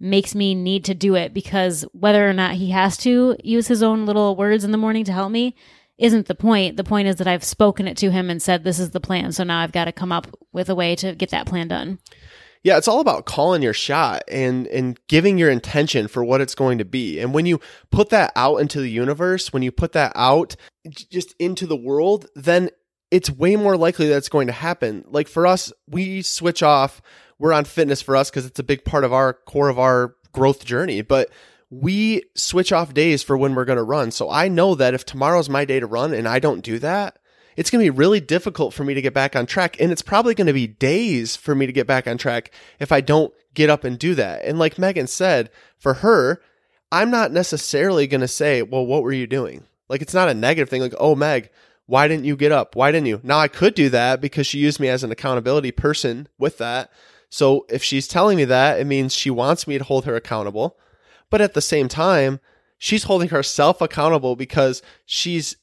makes 0.00 0.35
me 0.35 0.55
need 0.55 0.85
to 0.85 0.94
do 0.94 1.17
it 1.17 1.35
because 1.35 1.85
whether 1.93 2.29
or 2.29 2.32
not 2.32 2.55
he 2.55 2.71
has 2.71 2.97
to 2.99 3.37
use 3.43 3.67
his 3.67 3.82
own 3.82 4.06
little 4.06 4.37
words 4.37 4.62
in 4.62 4.71
the 4.71 4.79
morning 4.79 5.05
to 5.05 5.12
help 5.12 5.32
me 5.32 5.56
isn't 5.99 6.26
the 6.26 6.35
point. 6.37 6.76
The 6.76 6.85
point 6.85 7.09
is 7.09 7.17
that 7.17 7.26
I've 7.26 7.43
spoken 7.43 7.88
it 7.88 7.97
to 7.97 8.12
him 8.12 8.31
and 8.31 8.41
said, 8.41 8.62
this 8.62 8.79
is 8.79 8.91
the 8.91 9.00
plan. 9.00 9.32
So 9.32 9.43
now 9.43 9.59
I've 9.59 9.73
got 9.73 9.87
to 9.87 9.93
come 9.93 10.12
up 10.12 10.29
with 10.53 10.71
a 10.71 10.75
way 10.76 10.94
to 10.97 11.17
get 11.17 11.31
that 11.31 11.47
plan 11.47 11.67
done. 11.67 11.99
Yeah, 12.63 12.77
it's 12.77 12.89
all 12.89 13.01
about 13.01 13.27
calling 13.27 13.63
your 13.63 13.73
shot 13.73 14.23
and 14.29 14.67
and 14.69 14.99
giving 15.09 15.39
your 15.39 15.51
intention 15.51 16.09
for 16.09 16.25
what 16.25 16.41
it's 16.41 16.55
going 16.55 16.79
to 16.79 16.85
be. 16.85 17.21
And 17.21 17.33
when 17.33 17.47
you 17.47 17.61
put 17.91 18.11
that 18.11 18.33
out 18.35 18.57
into 18.57 18.81
the 18.81 18.91
universe, 18.91 19.53
when 19.53 19.63
you 19.63 19.71
put 19.71 19.93
that 19.93 20.13
out 20.15 20.57
just 20.89 21.35
into 21.39 21.67
the 21.67 21.77
world, 21.77 22.27
then 22.35 22.71
it's 23.11 23.31
way 23.31 23.57
more 23.57 23.77
likely 23.77 24.09
that 24.09 24.17
it's 24.17 24.29
going 24.29 24.49
to 24.49 24.53
happen. 24.53 25.05
Like 25.09 25.29
for 25.29 25.47
us, 25.47 25.73
we 25.89 26.23
switch 26.23 26.63
off. 26.63 27.01
We're 27.39 27.53
on 27.53 27.65
fitness 27.65 28.03
for 28.03 28.17
us 28.17 28.31
because 28.31 28.47
it's 28.47 28.59
a 28.59 28.65
big 28.65 28.85
part 28.85 29.05
of 29.05 29.13
our 29.13 29.33
core 29.33 29.69
of 29.69 29.79
our 29.79 30.15
growth 30.33 30.65
journey, 30.65 31.03
but 31.03 31.31
we 31.71 32.23
switch 32.35 32.73
off 32.73 32.95
days 32.95 33.23
for 33.23 33.37
when 33.37 33.55
we're 33.55 33.65
going 33.65 33.77
to 33.77 33.83
run. 33.83 34.11
So 34.11 34.31
I 34.31 34.49
know 34.49 34.75
that 34.75 34.95
if 34.95 35.05
tomorrow's 35.05 35.49
my 35.49 35.65
day 35.65 35.81
to 35.81 35.87
run 35.87 36.13
and 36.15 36.27
I 36.27 36.39
don't 36.39 36.63
do 36.63 36.79
that, 36.81 37.19
it's 37.59 37.71
going 37.71 37.85
to 37.85 37.91
be 37.91 37.99
really 37.99 38.21
difficult 38.21 38.73
for 38.73 38.85
me 38.85 38.95
to 38.95 39.03
get 39.03 39.13
back 39.13 39.35
on 39.35 39.45
track. 39.45 39.81
And 39.81 39.91
it's 39.91 40.01
probably 40.01 40.33
going 40.33 40.47
to 40.47 40.53
be 40.53 40.69
days 40.69 41.35
for 41.35 41.57
me 41.57 41.67
to 41.67 41.73
get 41.73 41.89
back 41.89 42.07
on 42.07 42.17
track 42.17 42.53
if 42.79 42.93
I 42.93 43.01
don't 43.01 43.35
get 43.53 43.69
up 43.69 43.83
and 43.83 43.99
do 43.99 44.15
that. 44.15 44.45
And 44.45 44.61
like 44.61 44.79
Megan 44.79 45.09
said, 45.09 45.51
for 45.77 45.95
her, 45.95 46.41
I'm 46.93 47.11
not 47.11 47.33
necessarily 47.33 48.07
going 48.07 48.21
to 48.21 48.29
say, 48.29 48.63
well, 48.63 48.87
what 48.87 49.03
were 49.03 49.13
you 49.13 49.27
doing? 49.27 49.65
Like, 49.89 50.03
it's 50.03 50.15
not 50.15 50.29
a 50.29 50.35
negative 50.35 50.69
thing. 50.69 50.83
Like, 50.83 50.95
oh, 51.01 51.17
Meg, 51.17 51.51
why 51.87 52.07
didn't 52.07 52.27
you 52.27 52.37
get 52.37 52.53
up? 52.53 52.77
Why 52.77 52.93
didn't 52.93 53.09
you? 53.09 53.21
Now 53.25 53.41
I 53.41 53.49
could 53.49 53.75
do 53.75 53.89
that 53.89 54.21
because 54.21 54.47
she 54.47 54.59
used 54.59 54.79
me 54.79 54.87
as 54.87 55.03
an 55.03 55.11
accountability 55.11 55.73
person 55.73 56.29
with 56.39 56.59
that. 56.59 56.93
So 57.29 57.67
if 57.69 57.83
she's 57.83 58.07
telling 58.07 58.37
me 58.37 58.45
that, 58.45 58.79
it 58.79 58.87
means 58.87 59.15
she 59.15 59.31
wants 59.31 59.67
me 59.67 59.79
to 59.79 59.85
hold 59.85 60.05
her 60.05 60.15
accountable. 60.15 60.79
But 61.29 61.41
at 61.41 61.55
the 61.55 61.61
same 61.61 61.89
time, 61.89 62.39
she's 62.79 63.03
holding 63.03 63.31
herself 63.31 63.81
accountable 63.81 64.37
because 64.37 64.81
she's 65.05 65.57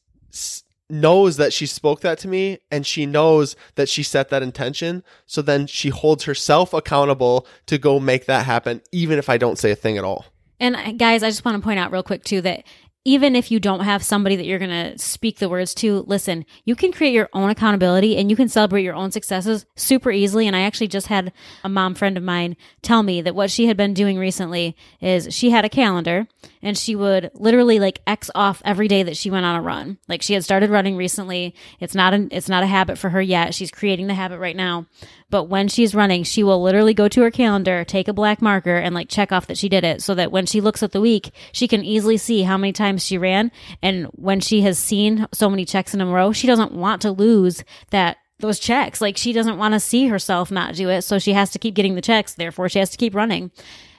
knows 0.89 1.37
that 1.37 1.53
she 1.53 1.65
spoke 1.65 2.01
that 2.01 2.19
to 2.19 2.27
me 2.27 2.59
and 2.69 2.85
she 2.85 3.05
knows 3.05 3.55
that 3.75 3.89
she 3.89 4.03
set 4.03 4.29
that 4.29 4.43
intention. 4.43 5.03
So 5.25 5.41
then 5.41 5.67
she 5.67 5.89
holds 5.89 6.25
herself 6.25 6.73
accountable 6.73 7.47
to 7.67 7.77
go 7.77 7.99
make 7.99 8.25
that 8.25 8.45
happen, 8.45 8.81
even 8.91 9.17
if 9.17 9.29
I 9.29 9.37
don't 9.37 9.57
say 9.57 9.71
a 9.71 9.75
thing 9.75 9.97
at 9.97 10.03
all. 10.03 10.25
And 10.59 10.75
uh, 10.75 10.91
guys, 10.93 11.23
I 11.23 11.29
just 11.29 11.43
want 11.43 11.57
to 11.57 11.63
point 11.63 11.79
out 11.79 11.91
real 11.91 12.03
quick 12.03 12.23
too 12.23 12.41
that 12.41 12.63
even 13.07 13.35
if 13.35 13.51
you 13.51 13.59
don't 13.59 13.81
have 13.81 14.03
somebody 14.03 14.35
that 14.35 14.47
you're 14.47 14.57
going 14.57 14.71
to 14.71 14.97
speak 14.97 15.37
the 15.37 15.47
words 15.47 15.75
to, 15.75 16.03
listen, 16.07 16.43
you 16.65 16.75
can 16.75 16.91
create 16.91 17.13
your 17.13 17.29
own 17.33 17.51
accountability 17.51 18.17
and 18.17 18.31
you 18.31 18.35
can 18.35 18.49
celebrate 18.49 18.81
your 18.81 18.95
own 18.95 19.11
successes 19.11 19.67
super 19.75 20.11
easily. 20.11 20.47
And 20.47 20.55
I 20.55 20.61
actually 20.61 20.87
just 20.87 21.05
had 21.05 21.31
a 21.63 21.69
mom 21.69 21.93
friend 21.93 22.17
of 22.17 22.23
mine 22.23 22.57
tell 22.81 23.03
me 23.03 23.21
that 23.21 23.35
what 23.35 23.51
she 23.51 23.67
had 23.67 23.77
been 23.77 23.93
doing 23.93 24.17
recently 24.17 24.75
is 24.99 25.33
she 25.33 25.51
had 25.51 25.63
a 25.63 25.69
calendar 25.69 26.27
and 26.63 26.75
she 26.75 26.95
would 26.95 27.29
literally 27.35 27.79
like 27.79 28.01
X 28.07 28.31
off 28.33 28.63
every 28.65 28.87
day 28.87 29.03
that 29.03 29.17
she 29.17 29.29
went 29.29 29.45
on 29.45 29.55
a 29.55 29.61
run. 29.61 29.99
Like 30.07 30.23
she 30.23 30.33
had 30.33 30.43
started 30.43 30.71
running 30.71 30.97
recently. 30.97 31.53
It's 31.79 31.93
not 31.93 32.15
an, 32.15 32.29
it's 32.31 32.49
not 32.49 32.63
a 32.63 32.67
habit 32.67 32.97
for 32.97 33.09
her 33.09 33.21
yet. 33.21 33.53
She's 33.53 33.69
creating 33.69 34.07
the 34.07 34.15
habit 34.15 34.39
right 34.39 34.55
now. 34.55 34.87
But 35.35 35.49
when 35.49 35.67
she's 35.67 35.93
running, 35.93 36.23
she 36.23 36.43
will 36.43 36.63
literally 36.63 36.93
go 36.93 37.09
to 37.09 37.21
her 37.23 37.29
calendar, 37.29 37.83
take 37.83 38.07
a 38.07 38.13
black 38.13 38.41
marker 38.41 38.77
and 38.77 38.95
like 38.95 39.09
check 39.09 39.33
off 39.33 39.47
that 39.47 39.57
she 39.57 39.67
did 39.67 39.83
it 39.83 40.01
so 40.01 40.15
that 40.15 40.31
when 40.31 40.45
she 40.45 40.61
looks 40.61 40.81
at 40.81 40.93
the 40.93 41.01
week, 41.01 41.31
she 41.51 41.67
can 41.67 41.83
easily 41.83 42.15
see 42.15 42.43
how 42.43 42.57
many 42.57 42.71
times 42.71 43.05
she 43.05 43.17
ran. 43.17 43.51
And 43.81 44.05
when 44.13 44.39
she 44.39 44.61
has 44.61 44.79
seen 44.79 45.27
so 45.33 45.49
many 45.49 45.65
checks 45.65 45.93
in 45.93 45.99
a 45.99 46.05
row, 46.05 46.31
she 46.31 46.47
doesn't 46.47 46.71
want 46.71 47.01
to 47.01 47.11
lose 47.11 47.65
that 47.89 48.15
those 48.39 48.59
checks. 48.59 49.01
Like 49.01 49.17
she 49.17 49.33
doesn't 49.33 49.57
want 49.57 49.73
to 49.73 49.79
see 49.81 50.07
herself 50.07 50.51
not 50.51 50.75
do 50.75 50.87
it. 50.87 51.01
So 51.01 51.19
she 51.19 51.33
has 51.33 51.49
to 51.49 51.59
keep 51.59 51.75
getting 51.75 51.95
the 51.95 52.01
checks. 52.01 52.35
Therefore, 52.35 52.69
she 52.69 52.79
has 52.79 52.91
to 52.91 52.97
keep 52.97 53.13
running. 53.13 53.51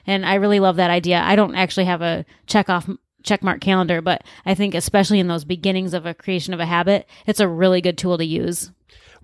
And 0.07 0.25
I 0.25 0.35
really 0.35 0.59
love 0.59 0.77
that 0.77 0.89
idea. 0.89 1.21
I 1.21 1.35
don't 1.35 1.53
actually 1.53 1.85
have 1.85 2.01
a 2.01 2.25
check 2.47 2.67
off 2.67 2.89
check 3.21 3.43
mark 3.43 3.61
calendar, 3.61 4.01
but 4.01 4.23
I 4.43 4.55
think 4.55 4.73
especially 4.73 5.19
in 5.19 5.27
those 5.27 5.45
beginnings 5.45 5.93
of 5.93 6.07
a 6.07 6.15
creation 6.15 6.55
of 6.55 6.59
a 6.59 6.65
habit, 6.65 7.07
it's 7.27 7.39
a 7.39 7.47
really 7.47 7.81
good 7.81 7.99
tool 7.99 8.17
to 8.17 8.25
use. 8.25 8.71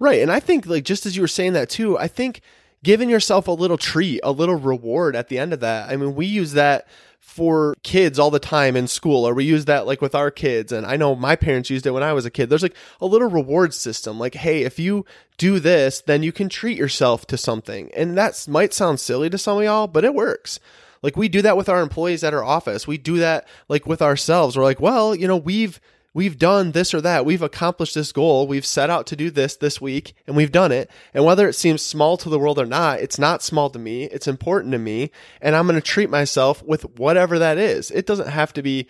Right. 0.03 0.21
And 0.21 0.33
I 0.33 0.41
think 0.41 0.65
like 0.65 0.83
just 0.83 1.05
as 1.05 1.15
you 1.15 1.21
were 1.21 1.29
saying 1.29 1.53
that 1.53 1.69
too, 1.69 1.97
I 1.97 2.09
think 2.09 2.41
giving 2.83 3.09
yourself 3.09 3.47
a 3.47 3.51
little 3.51 3.77
treat, 3.77 4.19
a 4.21 4.33
little 4.33 4.57
reward 4.57 5.15
at 5.15 5.29
the 5.29 5.39
end 5.39 5.53
of 5.53 5.61
that. 5.61 5.89
I 5.89 5.95
mean, 5.95 6.13
we 6.13 6.25
use 6.25 6.51
that 6.51 6.89
for 7.21 7.77
kids 7.83 8.19
all 8.19 8.29
the 8.29 8.37
time 8.37 8.75
in 8.75 8.87
school, 8.87 9.25
or 9.25 9.33
we 9.33 9.45
use 9.45 9.63
that 9.63 9.87
like 9.87 10.01
with 10.01 10.13
our 10.13 10.29
kids. 10.29 10.73
And 10.73 10.85
I 10.85 10.97
know 10.97 11.15
my 11.15 11.37
parents 11.37 11.69
used 11.69 11.85
it 11.85 11.91
when 11.91 12.03
I 12.03 12.11
was 12.11 12.25
a 12.25 12.29
kid. 12.29 12.49
There's 12.49 12.63
like 12.63 12.75
a 12.99 13.05
little 13.05 13.29
reward 13.29 13.73
system. 13.73 14.19
Like, 14.19 14.35
hey, 14.35 14.63
if 14.63 14.77
you 14.77 15.05
do 15.37 15.57
this, 15.57 16.01
then 16.01 16.21
you 16.21 16.33
can 16.33 16.49
treat 16.49 16.77
yourself 16.77 17.25
to 17.27 17.37
something. 17.37 17.89
And 17.95 18.17
that 18.17 18.45
might 18.49 18.73
sound 18.73 18.99
silly 18.99 19.29
to 19.29 19.37
some 19.37 19.59
of 19.59 19.63
y'all, 19.63 19.87
but 19.87 20.03
it 20.03 20.13
works. 20.13 20.59
Like 21.01 21.15
we 21.15 21.29
do 21.29 21.41
that 21.43 21.55
with 21.55 21.69
our 21.69 21.79
employees 21.79 22.25
at 22.25 22.33
our 22.33 22.43
office. 22.43 22.85
We 22.85 22.97
do 22.97 23.19
that 23.19 23.47
like 23.69 23.87
with 23.87 24.01
ourselves. 24.01 24.57
We're 24.57 24.63
like, 24.63 24.81
well, 24.81 25.15
you 25.15 25.29
know, 25.29 25.37
we've 25.37 25.79
we've 26.13 26.37
done 26.37 26.71
this 26.71 26.93
or 26.93 27.01
that. 27.01 27.25
We've 27.25 27.41
accomplished 27.41 27.95
this 27.95 28.11
goal. 28.11 28.47
We've 28.47 28.65
set 28.65 28.89
out 28.89 29.07
to 29.07 29.15
do 29.15 29.29
this 29.29 29.55
this 29.55 29.81
week 29.81 30.15
and 30.27 30.35
we've 30.35 30.51
done 30.51 30.71
it. 30.71 30.89
And 31.13 31.25
whether 31.25 31.47
it 31.47 31.53
seems 31.53 31.81
small 31.81 32.17
to 32.17 32.29
the 32.29 32.39
world 32.39 32.59
or 32.59 32.65
not, 32.65 32.99
it's 32.99 33.19
not 33.19 33.41
small 33.41 33.69
to 33.71 33.79
me. 33.79 34.05
It's 34.05 34.27
important 34.27 34.71
to 34.73 34.77
me. 34.77 35.11
And 35.41 35.55
I'm 35.55 35.67
going 35.67 35.75
to 35.75 35.81
treat 35.81 36.09
myself 36.09 36.63
with 36.63 36.83
whatever 36.97 37.39
that 37.39 37.57
is. 37.57 37.91
It 37.91 38.05
doesn't 38.05 38.29
have 38.29 38.53
to 38.53 38.61
be 38.61 38.87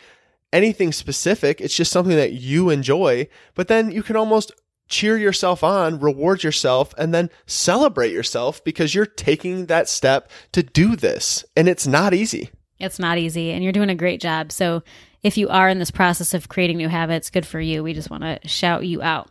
anything 0.51 0.92
specific. 0.92 1.62
It's 1.62 1.75
just 1.75 1.92
something 1.92 2.15
that 2.15 2.34
you 2.34 2.70
enjoy. 2.70 3.27
But 3.56 3.68
then 3.68 3.92
you 3.92 4.03
can 4.03 4.15
almost 4.15 4.51
cheer 4.89 5.18
yourself 5.18 5.63
on, 5.63 6.00
reward 6.00 6.44
yourself, 6.44 6.94
and 6.98 7.13
then 7.13 7.30
celebrate 7.48 8.12
yourself 8.12 8.63
because 8.63 8.94
you're 8.94 9.06
taking 9.06 9.65
that 9.68 9.89
step 9.89 10.30
to 10.51 10.62
do 10.62 10.96
this. 10.96 11.44
And 11.56 11.68
it's 11.68 11.88
not 11.88 12.13
easy. 12.13 12.51
It's 12.80 13.00
not 13.00 13.18
easy. 13.18 13.51
And 13.51 13.63
you're 13.63 13.74
doing 13.74 13.89
a 13.89 13.96
great 13.96 14.20
job. 14.20 14.51
So 14.51 14.84
if 15.24 15.38
you 15.38 15.50
are 15.50 15.70
in 15.70 15.80
this 15.80 15.92
process 15.92 16.34
of 16.34 16.50
creating 16.50 16.77
new 16.77 16.89
habits, 16.89 17.30
good 17.30 17.46
for 17.46 17.60
you. 17.60 17.82
We 17.82 17.94
just 17.94 18.10
want 18.10 18.24
to 18.24 18.48
shout 18.48 18.86
you 18.86 19.01
out. 19.01 19.30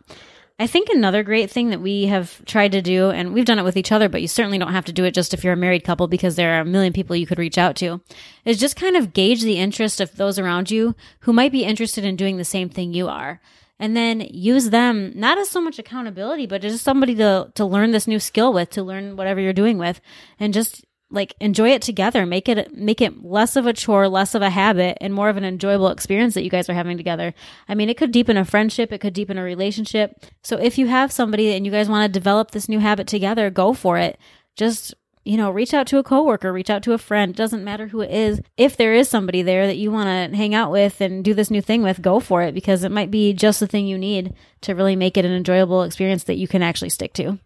I 0.59 0.67
think 0.67 0.89
another 0.89 1.23
great 1.23 1.49
thing 1.49 1.71
that 1.71 1.81
we 1.81 2.05
have 2.05 2.43
tried 2.45 2.73
to 2.73 2.81
do, 2.81 3.09
and 3.09 3.33
we've 3.33 3.45
done 3.45 3.57
it 3.57 3.63
with 3.63 3.75
each 3.75 3.91
other, 3.91 4.07
but 4.07 4.21
you 4.21 4.27
certainly 4.27 4.59
don't 4.59 4.71
have 4.71 4.85
to 4.85 4.93
do 4.93 5.03
it 5.03 5.13
just 5.13 5.33
if 5.33 5.43
you're 5.43 5.53
a 5.53 5.57
married 5.57 5.83
couple 5.83 6.07
because 6.07 6.35
there 6.35 6.55
are 6.55 6.61
a 6.61 6.65
million 6.65 6.93
people 6.93 7.15
you 7.15 7.25
could 7.25 7.39
reach 7.39 7.57
out 7.57 7.75
to, 7.77 8.01
is 8.45 8.59
just 8.59 8.75
kind 8.75 8.95
of 8.95 9.13
gauge 9.13 9.41
the 9.41 9.57
interest 9.57 9.99
of 9.99 10.15
those 10.15 10.37
around 10.37 10.69
you 10.69 10.95
who 11.21 11.33
might 11.33 11.51
be 11.51 11.63
interested 11.63 12.05
in 12.05 12.15
doing 12.15 12.37
the 12.37 12.45
same 12.45 12.69
thing 12.69 12.93
you 12.93 13.07
are. 13.07 13.41
And 13.79 13.97
then 13.97 14.21
use 14.21 14.69
them 14.69 15.11
not 15.15 15.39
as 15.39 15.49
so 15.49 15.59
much 15.59 15.79
accountability, 15.79 16.45
but 16.45 16.61
just 16.61 16.83
somebody 16.83 17.15
to 17.15 17.51
to 17.55 17.65
learn 17.65 17.91
this 17.91 18.07
new 18.07 18.19
skill 18.19 18.53
with, 18.53 18.69
to 18.69 18.83
learn 18.83 19.17
whatever 19.17 19.41
you're 19.41 19.51
doing 19.51 19.79
with, 19.79 19.99
and 20.39 20.53
just 20.53 20.85
like 21.13 21.35
enjoy 21.39 21.69
it 21.69 21.81
together. 21.81 22.25
Make 22.25 22.49
it 22.49 22.75
make 22.75 22.99
it 22.99 23.23
less 23.23 23.55
of 23.55 23.65
a 23.65 23.73
chore 23.73 24.07
less 24.09 24.35
of 24.35 24.41
a 24.41 24.49
habit 24.49 24.97
and 24.99 25.13
more 25.13 25.29
of 25.29 25.37
an 25.37 25.45
enjoyable 25.45 25.89
experience 25.89 26.33
that 26.33 26.43
you 26.43 26.49
guys 26.49 26.67
are 26.67 26.73
having 26.73 26.97
together. 26.97 27.33
I 27.69 27.75
mean 27.75 27.89
it 27.89 27.97
could 27.97 28.11
deepen 28.11 28.35
a 28.35 28.43
friendship 28.43 28.91
it 28.91 28.99
could 28.99 29.13
deepen 29.13 29.37
a 29.37 29.43
relationship. 29.43 30.25
So 30.41 30.57
if 30.57 30.77
you 30.77 30.87
have 30.87 31.11
somebody 31.11 31.53
and 31.53 31.65
you 31.65 31.71
guys 31.71 31.87
want 31.87 32.11
to 32.11 32.19
develop 32.19 32.51
this 32.51 32.67
new 32.67 32.79
habit 32.79 33.07
together 33.07 33.49
go 33.49 33.73
for 33.73 33.97
it. 33.97 34.17
Just 34.55 34.95
you 35.23 35.37
know 35.37 35.51
reach 35.51 35.73
out 35.73 35.87
to 35.87 35.99
a 35.99 36.03
coworker 36.03 36.51
reach 36.51 36.69
out 36.69 36.83
to 36.83 36.91
a 36.91 36.97
friend 36.97 37.31
it 37.31 37.37
doesn't 37.37 37.63
matter 37.63 37.87
who 37.87 38.01
it 38.01 38.11
is. 38.11 38.41
If 38.57 38.75
there 38.75 38.95
is 38.95 39.07
somebody 39.07 39.43
there 39.43 39.67
that 39.67 39.77
you 39.77 39.91
want 39.91 40.31
to 40.31 40.35
hang 40.35 40.55
out 40.55 40.71
with 40.71 40.99
and 40.99 41.23
do 41.23 41.35
this 41.35 41.51
new 41.51 41.61
thing 41.61 41.83
with 41.83 42.01
go 42.01 42.19
for 42.19 42.41
it 42.41 42.55
because 42.55 42.83
it 42.83 42.91
might 42.91 43.11
be 43.11 43.33
just 43.33 43.59
the 43.59 43.67
thing 43.67 43.85
you 43.85 43.99
need 43.99 44.33
to 44.61 44.73
really 44.73 44.95
make 44.95 45.15
it 45.15 45.25
an 45.25 45.31
enjoyable 45.31 45.83
experience 45.83 46.23
that 46.23 46.37
you 46.37 46.47
can 46.47 46.63
actually 46.63 46.89
stick 46.89 47.13
to 47.13 47.37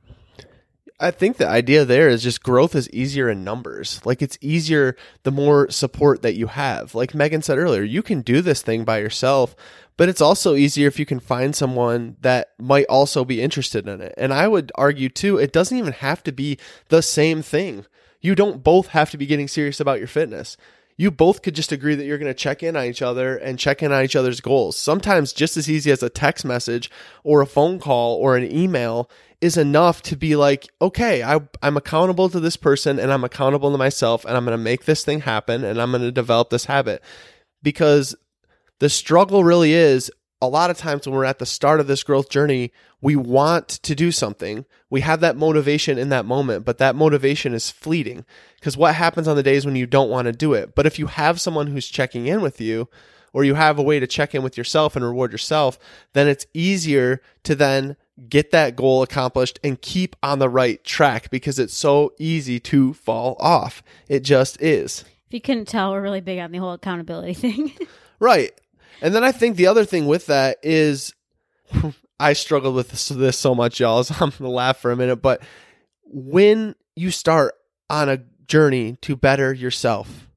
I 1.00 1.12
think 1.12 1.38
the 1.38 1.48
idea 1.48 1.86
there 1.86 2.10
is 2.10 2.24
just 2.24 2.42
growth 2.42 2.74
is 2.74 2.89
easier 2.89 3.30
in 3.30 3.44
numbers. 3.44 4.01
Like 4.04 4.22
it's 4.24 4.38
easier 4.42 4.96
the 5.24 5.32
more 5.32 5.70
support 5.70 6.24
that 6.24 6.36
you 6.36 6.48
have. 6.48 6.96
Like 6.96 7.13
Megan 7.13 7.44
said 7.44 7.60
earlier, 7.60 7.84
you 7.84 8.01
can 8.01 8.22
do 8.22 8.42
this 8.42 8.63
thing 8.63 8.84
by 8.84 8.98
yourself, 8.98 9.56
but 9.96 10.10
it's 10.10 10.22
also 10.22 10.56
easier 10.56 10.88
if 10.88 10.98
you 10.98 11.06
can 11.06 11.20
find 11.20 11.56
someone 11.56 12.18
that 12.22 12.54
might 12.58 12.86
also 12.86 13.24
be 13.24 13.44
interested 13.44 13.88
in 13.88 14.01
it. 14.01 14.16
And 14.18 14.34
I 14.34 14.48
would 14.48 14.72
argue 14.74 15.10
too, 15.10 15.38
it 15.38 15.54
doesn't 15.54 15.77
even 15.77 15.94
have 15.94 16.24
to 16.24 16.32
be 16.32 16.58
the 16.89 17.04
same 17.04 17.44
thing. 17.44 17.86
You 18.20 18.34
don't 18.34 18.63
both 18.63 18.88
have 18.88 19.12
to 19.12 19.18
be 19.18 19.27
getting 19.27 19.48
serious 19.48 19.80
about 19.80 20.00
your 20.00 20.08
fitness 20.08 20.58
you 20.98 21.12
both 21.12 21.44
could 21.44 21.54
just 21.54 21.72
agree 21.72 21.94
that 21.96 22.06
you're 22.06 22.18
going 22.18 22.27
to 22.32 22.34
check 22.34 22.63
in 22.63 22.75
on 22.75 22.86
each 22.86 23.04
other 23.04 23.38
and 23.38 23.60
check 23.60 23.84
in 23.84 23.92
on 23.92 24.04
each 24.04 24.16
other's 24.16 24.42
goals. 24.42 24.75
Sometimes 24.75 25.32
just 25.32 25.56
as 25.56 25.70
easy 25.70 25.92
as 25.92 26.01
a 26.01 26.10
text 26.10 26.44
message 26.44 26.89
or 27.24 27.42
a 27.42 27.46
phone 27.46 27.80
call 27.80 28.16
or 28.16 28.36
an 28.36 28.51
email 28.51 29.10
is 29.41 29.58
enough 29.58 30.01
to 30.03 30.15
be 30.15 30.36
like, 30.36 30.67
okay, 30.82 31.24
I, 31.24 31.39
am 31.62 31.77
accountable 31.77 32.29
to 32.29 32.39
this 32.39 32.58
person 32.58 33.00
and 33.00 33.12
I'm 33.12 33.24
accountable 33.24 33.72
to 33.72 33.77
myself 33.77 34.25
and 34.25 34.36
I'm 34.36 34.46
going 34.46 34.58
to 34.58 34.63
make 34.63 34.86
this 34.86 35.03
thing 35.03 35.22
happen 35.22 35.63
and 35.63 35.82
I'm 35.82 35.91
going 35.91 36.01
to 36.01 36.12
develop 36.12 36.50
this 36.50 36.65
habit. 36.65 37.03
Because 37.62 38.15
the 38.79 38.89
struggle 38.89 39.44
really 39.44 39.74
is 39.74 40.12
a 40.41 40.48
lot 40.48 40.70
of 40.70 40.77
times 40.77 41.06
when 41.06 41.15
we're 41.15 41.25
at 41.25 41.39
the 41.39 41.46
start 41.46 41.79
of 41.79 41.88
this 41.88 42.03
growth 42.03 42.29
journey, 42.29 42.72
we 43.01 43.15
want 43.15 43.67
to 43.67 43.96
do 43.96 44.12
something. 44.12 44.65
We 44.89 45.01
have 45.01 45.20
that 45.22 45.38
motivation 45.38 45.98
in 45.98 46.10
that 46.10 46.25
moment, 46.25 46.65
but 46.65 46.77
that 46.77 46.96
motivation 46.96 47.53
is 47.53 47.72
fleeting. 47.72 48.25
Because 48.56 48.77
what 48.77 48.96
happens 48.96 49.27
on 49.27 49.36
the 49.36 49.44
days 49.44 49.65
when 49.65 49.75
you 49.75 49.88
don't 49.88 50.10
want 50.10 50.25
to 50.25 50.32
do 50.32 50.53
it? 50.53 50.75
But 50.75 50.86
if 50.86 51.00
you 51.00 51.08
have 51.08 51.41
someone 51.41 51.67
who's 51.67 51.88
checking 51.88 52.27
in 52.27 52.41
with 52.41 52.62
you, 52.62 52.88
or 53.34 53.44
you 53.44 53.56
have 53.56 53.77
a 53.77 53.84
way 53.84 54.00
to 54.00 54.08
check 54.08 54.34
in 54.34 54.41
with 54.41 54.58
yourself 54.58 54.96
and 54.96 55.06
reward 55.06 55.32
yourself, 55.32 55.77
then 56.13 56.27
it's 56.27 56.48
easier 56.53 57.22
to 57.44 57.53
then 57.56 57.96
get 58.30 58.52
that 58.52 58.76
goal 58.76 59.04
accomplished 59.04 59.60
and 59.64 59.82
keep 59.82 60.16
on 60.24 60.40
the 60.40 60.50
right 60.50 60.84
track 60.84 61.30
because 61.30 61.60
it's 61.60 61.76
so 61.76 62.14
easy 62.18 62.60
to 62.60 62.94
fall 62.94 63.36
off. 63.40 63.84
It 64.08 64.22
just 64.22 64.62
is. 64.62 65.04
If 65.28 65.34
you 65.34 65.42
couldn't 65.42 65.68
tell, 65.68 65.92
we're 65.92 66.02
really 66.02 66.22
big 66.22 66.40
on 66.40 66.52
the 66.52 66.58
whole 66.58 66.74
accountability 66.74 67.34
thing. 67.36 67.74
right. 68.20 68.52
And 69.02 69.14
then 69.14 69.24
I 69.24 69.32
think 69.32 69.56
the 69.56 69.68
other 69.68 69.86
thing 69.86 70.08
with 70.08 70.28
that 70.28 70.58
is 70.64 71.14
I 72.20 72.34
struggled 72.34 72.76
with 72.76 72.90
this, 72.90 73.10
this 73.10 73.38
so 73.38 73.54
much, 73.54 73.80
y'all. 73.80 74.04
So 74.04 74.16
I'm 74.16 74.32
going 74.32 74.44
to 74.44 74.50
laugh 74.50 74.78
for 74.78 74.92
a 74.92 74.96
minute. 74.96 75.18
But 75.18 75.42
when 76.04 76.76
you 76.96 77.12
start 77.12 77.54
on 77.90 78.10
a 78.10 78.24
journey 78.48 78.98
to 79.02 79.16
better 79.16 79.54
yourself, 79.54 80.28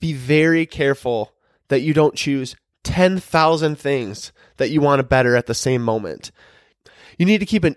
be 0.00 0.12
very 0.12 0.66
careful 0.66 1.32
that 1.68 1.80
you 1.80 1.94
don't 1.94 2.14
choose 2.14 2.56
10,000 2.82 3.78
things 3.78 4.32
that 4.58 4.70
you 4.70 4.80
want 4.80 4.98
to 4.98 5.04
better 5.04 5.34
at 5.34 5.46
the 5.46 5.54
same 5.54 5.82
moment. 5.82 6.30
You 7.18 7.26
need 7.26 7.38
to 7.38 7.46
keep 7.46 7.64
an 7.64 7.76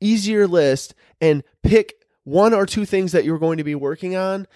easier 0.00 0.46
list 0.46 0.94
and 1.20 1.42
pick 1.62 1.94
one 2.24 2.52
or 2.52 2.66
two 2.66 2.84
things 2.84 3.12
that 3.12 3.24
you're 3.24 3.38
going 3.38 3.58
to 3.58 3.64
be 3.64 3.74
working 3.74 4.16
on 4.16 4.46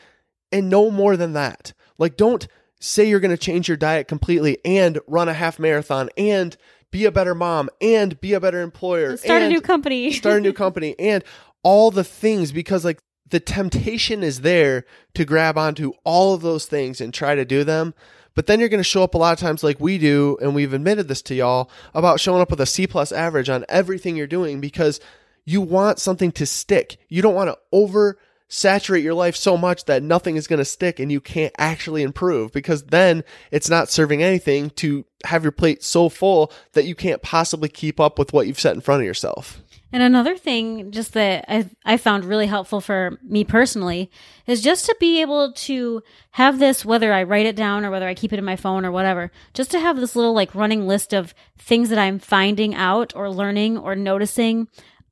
and 0.53 0.69
no 0.69 0.91
more 0.91 1.17
than 1.17 1.33
that. 1.35 1.73
Like, 1.99 2.17
don't 2.17 2.47
say 2.81 3.09
you're 3.09 3.21
going 3.21 3.31
to 3.31 3.37
change 3.37 3.69
your 3.69 3.77
diet 3.77 4.09
completely 4.09 4.59
and 4.65 4.99
run 5.07 5.29
a 5.29 5.35
half 5.35 5.59
marathon 5.59 6.09
and 6.17 6.57
be 6.91 7.05
a 7.05 7.13
better 7.13 7.35
mom 7.35 7.69
and 7.81 8.21
be 8.21 8.33
a 8.33 8.41
better 8.41 8.63
employer 8.63 9.17
start 9.17 9.43
a 9.43 9.49
new 9.49 9.61
company 9.61 10.11
start 10.13 10.39
a 10.39 10.41
new 10.41 10.53
company 10.53 10.99
and 10.99 11.23
all 11.63 11.91
the 11.91 12.03
things 12.03 12.53
because 12.53 12.85
like 12.85 12.99
the 13.29 13.39
temptation 13.39 14.23
is 14.25 14.41
there 14.41 14.85
to 15.15 15.25
grab 15.25 15.57
onto 15.57 15.93
all 16.05 16.35
of 16.35 16.41
those 16.41 16.67
things 16.67 17.01
and 17.01 17.15
try 17.15 17.35
to 17.35 17.45
do 17.45 17.63
them 17.63 17.95
but 18.35 18.47
then 18.47 18.61
you're 18.61 18.69
going 18.69 18.79
to 18.79 18.85
show 18.85 19.03
up 19.03 19.15
a 19.15 19.19
lot 19.19 19.33
of 19.33 19.39
times 19.39 19.63
like 19.63 19.81
we 19.81 19.99
do 19.99 20.39
and 20.41 20.55
we've 20.55 20.73
admitted 20.73 21.09
this 21.09 21.23
to 21.23 21.35
y'all 21.35 21.71
about 21.95 22.21
showing 22.21 22.41
up 22.41 22.51
with 22.51 22.61
a 22.61 22.67
c 22.67 22.87
plus 22.87 23.13
average 23.13 23.49
on 23.49 23.65
everything 23.69 24.17
you're 24.17 24.27
doing 24.27 24.61
because 24.61 25.01
you 25.45 25.61
want 25.61 25.99
something 25.99 26.33
to 26.33 26.47
stick 26.47 26.99
you 27.09 27.23
don't 27.23 27.35
want 27.35 27.49
to 27.49 27.59
over 27.73 28.19
saturate 28.51 29.05
your 29.05 29.15
life 29.15 29.37
so 29.37 29.57
much 29.57 29.85
that 29.85 30.03
nothing 30.03 30.35
is 30.35 30.49
going 30.49 30.59
to 30.59 30.65
stick 30.65 30.99
and 30.99 31.11
you 31.11 31.21
can't 31.21 31.55
actually 31.57 32.03
improve 32.03 32.53
because 32.53 32.83
then 32.85 33.23
it's 33.53 33.71
not 33.71 33.89
serving 33.89 34.23
anything 34.23 34.71
to 34.71 35.05
have 35.25 35.45
your 35.45 35.53
plate 35.53 35.85
so 35.85 36.09
full 36.09 36.53
that 36.73 36.85
you 36.85 36.97
can't 36.97 37.23
possibly 37.23 37.69
keep 37.69 38.01
up 38.01 38.19
with 38.19 38.33
what 38.33 38.49
you've 38.49 38.59
set 38.59 38.75
in 38.75 38.81
front 38.81 39.01
of 39.01 39.07
yourself. 39.07 39.63
And 39.93 40.03
another 40.03 40.37
thing, 40.37 40.93
just 40.93 41.15
that 41.15 41.45
I, 41.49 41.69
I 41.85 41.97
found 41.97 42.25
really 42.25 42.47
helpful 42.47 42.81
for 42.81 43.19
me 43.23 43.43
personally, 43.45 44.11
is 44.47 44.63
just 44.63 44.87
to 44.87 44.97
be 45.01 45.21
able 45.21 45.53
to 45.53 46.03
have 46.33 46.59
this, 46.59 46.85
whether 46.85 47.13
I 47.13 47.25
write 47.25 47.47
it 47.47 47.57
down 47.57 47.85
or 47.85 47.91
whether 47.91 48.07
I 48.07 48.15
keep 48.15 48.33
it 48.33 48.39
in 48.39 48.45
my 48.45 48.57
phone 48.57 48.85
or 48.85 48.93
whatever, 48.93 49.33
just 49.53 49.71
to 49.73 49.81
have 49.81 49.97
this 49.97 50.15
little 50.15 50.33
like 50.33 50.55
running 50.55 50.87
list 50.87 51.13
of 51.13 51.35
things 51.59 51.89
that 51.89 51.99
I'm 51.99 52.19
finding 52.19 52.75
out 52.75 53.15
or 53.17 53.31
learning 53.31 53.79
or 53.79 53.97
noticing 53.97 54.69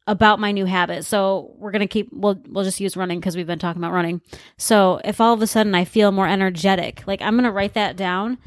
about 0.06 0.40
my 0.40 0.52
new 0.52 0.64
habit. 0.64 1.04
So 1.04 1.54
we're 1.58 1.70
going 1.72 1.80
to 1.80 1.86
keep, 1.86 2.08
we'll, 2.12 2.40
we'll 2.48 2.64
just 2.64 2.80
use 2.80 2.96
running 2.96 3.20
because 3.20 3.36
we've 3.36 3.46
been 3.46 3.58
talking 3.58 3.82
about 3.82 3.92
running. 3.92 4.22
So 4.56 5.00
if 5.04 5.20
all 5.20 5.34
of 5.34 5.42
a 5.42 5.46
sudden 5.46 5.74
I 5.74 5.84
feel 5.84 6.12
more 6.12 6.26
energetic, 6.26 7.06
like 7.06 7.20
I'm 7.20 7.34
going 7.34 7.44
to 7.44 7.52
write 7.52 7.74
that 7.74 7.96
down 7.96 8.38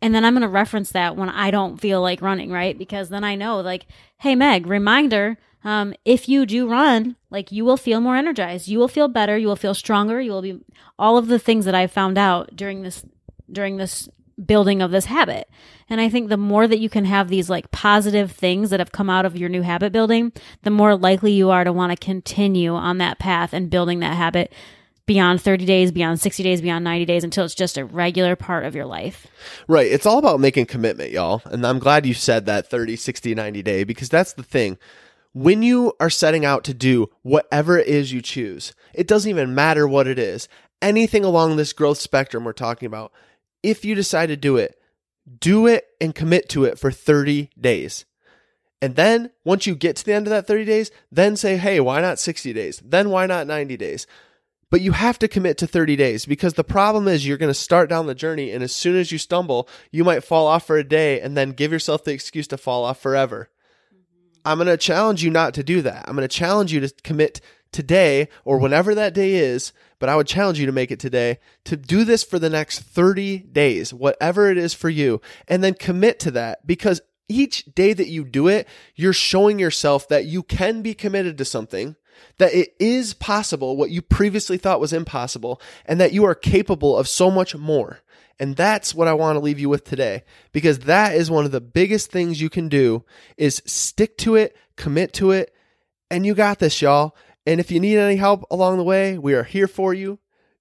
and 0.00 0.14
then 0.14 0.24
I'm 0.24 0.34
going 0.34 0.42
to 0.42 0.48
reference 0.48 0.92
that 0.92 1.16
when 1.16 1.28
I 1.28 1.50
don't 1.50 1.80
feel 1.80 2.00
like 2.00 2.22
running, 2.22 2.50
right? 2.50 2.76
Because 2.76 3.08
then 3.08 3.24
I 3.24 3.34
know 3.34 3.60
like, 3.60 3.86
Hey, 4.18 4.34
Meg, 4.34 4.66
reminder, 4.66 5.38
um, 5.64 5.92
if 6.04 6.28
you 6.28 6.46
do 6.46 6.68
run, 6.68 7.16
like 7.30 7.50
you 7.50 7.64
will 7.64 7.76
feel 7.76 8.00
more 8.00 8.16
energized. 8.16 8.68
You 8.68 8.78
will 8.78 8.88
feel 8.88 9.08
better. 9.08 9.36
You 9.36 9.48
will 9.48 9.56
feel 9.56 9.74
stronger. 9.74 10.20
You 10.20 10.30
will 10.30 10.42
be 10.42 10.60
all 10.98 11.18
of 11.18 11.26
the 11.26 11.38
things 11.38 11.64
that 11.64 11.74
I 11.74 11.86
found 11.86 12.16
out 12.16 12.54
during 12.54 12.82
this, 12.82 13.04
during 13.50 13.76
this 13.76 14.08
building 14.44 14.80
of 14.80 14.92
this 14.92 15.06
habit. 15.06 15.50
And 15.90 16.00
I 16.00 16.08
think 16.08 16.28
the 16.28 16.36
more 16.36 16.68
that 16.68 16.78
you 16.78 16.88
can 16.88 17.04
have 17.06 17.28
these 17.28 17.50
like 17.50 17.70
positive 17.70 18.30
things 18.30 18.70
that 18.70 18.80
have 18.80 18.92
come 18.92 19.10
out 19.10 19.26
of 19.26 19.36
your 19.36 19.48
new 19.48 19.62
habit 19.62 19.92
building, 19.92 20.32
the 20.62 20.70
more 20.70 20.96
likely 20.96 21.32
you 21.32 21.50
are 21.50 21.64
to 21.64 21.72
want 21.72 21.90
to 21.90 22.04
continue 22.04 22.74
on 22.74 22.98
that 22.98 23.18
path 23.18 23.52
and 23.52 23.70
building 23.70 23.98
that 24.00 24.16
habit 24.16 24.52
beyond 25.08 25.40
30 25.40 25.64
days, 25.64 25.90
beyond 25.90 26.20
60 26.20 26.44
days, 26.44 26.62
beyond 26.62 26.84
90 26.84 27.04
days 27.06 27.24
until 27.24 27.44
it's 27.44 27.54
just 27.54 27.76
a 27.76 27.84
regular 27.84 28.36
part 28.36 28.64
of 28.64 28.76
your 28.76 28.84
life. 28.84 29.26
Right. 29.66 29.90
It's 29.90 30.06
all 30.06 30.18
about 30.18 30.38
making 30.38 30.66
commitment, 30.66 31.10
y'all. 31.10 31.42
And 31.46 31.66
I'm 31.66 31.80
glad 31.80 32.06
you 32.06 32.14
said 32.14 32.46
that 32.46 32.70
30, 32.70 32.94
60, 32.94 33.34
90 33.34 33.62
day 33.62 33.82
because 33.82 34.08
that's 34.08 34.34
the 34.34 34.44
thing. 34.44 34.78
When 35.32 35.62
you 35.62 35.94
are 35.98 36.10
setting 36.10 36.44
out 36.44 36.62
to 36.64 36.74
do 36.74 37.10
whatever 37.22 37.78
it 37.78 37.88
is 37.88 38.12
you 38.12 38.22
choose, 38.22 38.74
it 38.94 39.08
doesn't 39.08 39.28
even 39.28 39.54
matter 39.54 39.88
what 39.88 40.06
it 40.06 40.18
is. 40.18 40.48
Anything 40.80 41.24
along 41.24 41.56
this 41.56 41.72
growth 41.72 41.98
spectrum 41.98 42.44
we're 42.44 42.52
talking 42.52 42.86
about, 42.86 43.12
if 43.62 43.84
you 43.84 43.94
decide 43.94 44.26
to 44.26 44.36
do 44.36 44.56
it, 44.56 44.78
do 45.40 45.66
it 45.66 45.88
and 46.00 46.14
commit 46.14 46.48
to 46.50 46.64
it 46.64 46.78
for 46.78 46.92
30 46.92 47.50
days. 47.58 48.04
And 48.80 48.94
then 48.94 49.30
once 49.44 49.66
you 49.66 49.74
get 49.74 49.96
to 49.96 50.04
the 50.04 50.12
end 50.12 50.26
of 50.26 50.30
that 50.30 50.46
30 50.46 50.64
days, 50.64 50.90
then 51.10 51.36
say, 51.36 51.56
hey, 51.56 51.80
why 51.80 52.00
not 52.00 52.18
60 52.18 52.52
days? 52.52 52.80
Then 52.84 53.10
why 53.10 53.26
not 53.26 53.46
90 53.46 53.76
days? 53.76 54.06
But 54.70 54.82
you 54.82 54.92
have 54.92 55.18
to 55.20 55.28
commit 55.28 55.56
to 55.58 55.66
30 55.66 55.96
days 55.96 56.26
because 56.26 56.54
the 56.54 56.64
problem 56.64 57.08
is 57.08 57.26
you're 57.26 57.38
going 57.38 57.50
to 57.50 57.54
start 57.54 57.88
down 57.88 58.06
the 58.06 58.14
journey. 58.14 58.50
And 58.50 58.62
as 58.62 58.74
soon 58.74 58.96
as 58.96 59.10
you 59.10 59.18
stumble, 59.18 59.68
you 59.90 60.04
might 60.04 60.24
fall 60.24 60.46
off 60.46 60.66
for 60.66 60.76
a 60.76 60.84
day 60.84 61.20
and 61.20 61.36
then 61.36 61.52
give 61.52 61.72
yourself 61.72 62.04
the 62.04 62.12
excuse 62.12 62.46
to 62.48 62.58
fall 62.58 62.84
off 62.84 63.00
forever. 63.00 63.48
Mm-hmm. 63.94 64.40
I'm 64.44 64.58
going 64.58 64.68
to 64.68 64.76
challenge 64.76 65.24
you 65.24 65.30
not 65.30 65.54
to 65.54 65.62
do 65.62 65.80
that. 65.82 66.04
I'm 66.06 66.14
going 66.14 66.28
to 66.28 66.36
challenge 66.36 66.72
you 66.72 66.80
to 66.80 66.92
commit 67.02 67.40
today 67.72 68.28
or 68.44 68.58
whenever 68.58 68.94
that 68.94 69.14
day 69.14 69.34
is, 69.34 69.72
but 69.98 70.08
I 70.08 70.16
would 70.16 70.26
challenge 70.26 70.58
you 70.58 70.66
to 70.66 70.72
make 70.72 70.90
it 70.90 71.00
today 71.00 71.38
to 71.64 71.76
do 71.76 72.04
this 72.04 72.24
for 72.24 72.38
the 72.38 72.50
next 72.50 72.80
30 72.80 73.38
days, 73.38 73.92
whatever 73.92 74.50
it 74.50 74.58
is 74.58 74.74
for 74.74 74.88
you, 74.88 75.20
and 75.46 75.62
then 75.62 75.74
commit 75.74 76.18
to 76.20 76.30
that 76.32 76.66
because 76.66 77.00
each 77.28 77.64
day 77.74 77.92
that 77.92 78.08
you 78.08 78.24
do 78.24 78.48
it, 78.48 78.66
you're 78.94 79.12
showing 79.12 79.58
yourself 79.58 80.08
that 80.08 80.24
you 80.24 80.42
can 80.42 80.82
be 80.82 80.94
committed 80.94 81.36
to 81.38 81.44
something, 81.44 81.96
that 82.38 82.54
it 82.54 82.74
is 82.78 83.14
possible 83.14 83.76
what 83.76 83.90
you 83.90 84.02
previously 84.02 84.58
thought 84.58 84.80
was 84.80 84.92
impossible, 84.92 85.60
and 85.86 86.00
that 86.00 86.12
you 86.12 86.24
are 86.24 86.34
capable 86.34 86.96
of 86.96 87.08
so 87.08 87.30
much 87.30 87.54
more. 87.56 88.00
And 88.40 88.56
that's 88.56 88.94
what 88.94 89.08
I 89.08 89.14
want 89.14 89.36
to 89.36 89.40
leave 89.40 89.58
you 89.58 89.68
with 89.68 89.84
today 89.84 90.22
because 90.52 90.80
that 90.80 91.14
is 91.14 91.30
one 91.30 91.44
of 91.44 91.50
the 91.50 91.60
biggest 91.60 92.10
things 92.10 92.40
you 92.40 92.48
can 92.48 92.68
do 92.68 93.04
is 93.36 93.62
stick 93.66 94.16
to 94.18 94.36
it, 94.36 94.56
commit 94.76 95.12
to 95.14 95.32
it, 95.32 95.52
and 96.10 96.24
you 96.24 96.34
got 96.34 96.58
this, 96.58 96.80
y'all. 96.80 97.16
And 97.46 97.60
if 97.60 97.70
you 97.70 97.80
need 97.80 97.98
any 97.98 98.16
help 98.16 98.44
along 98.50 98.76
the 98.76 98.84
way, 98.84 99.18
we 99.18 99.34
are 99.34 99.42
here 99.42 99.66
for 99.66 99.92
you 99.92 100.18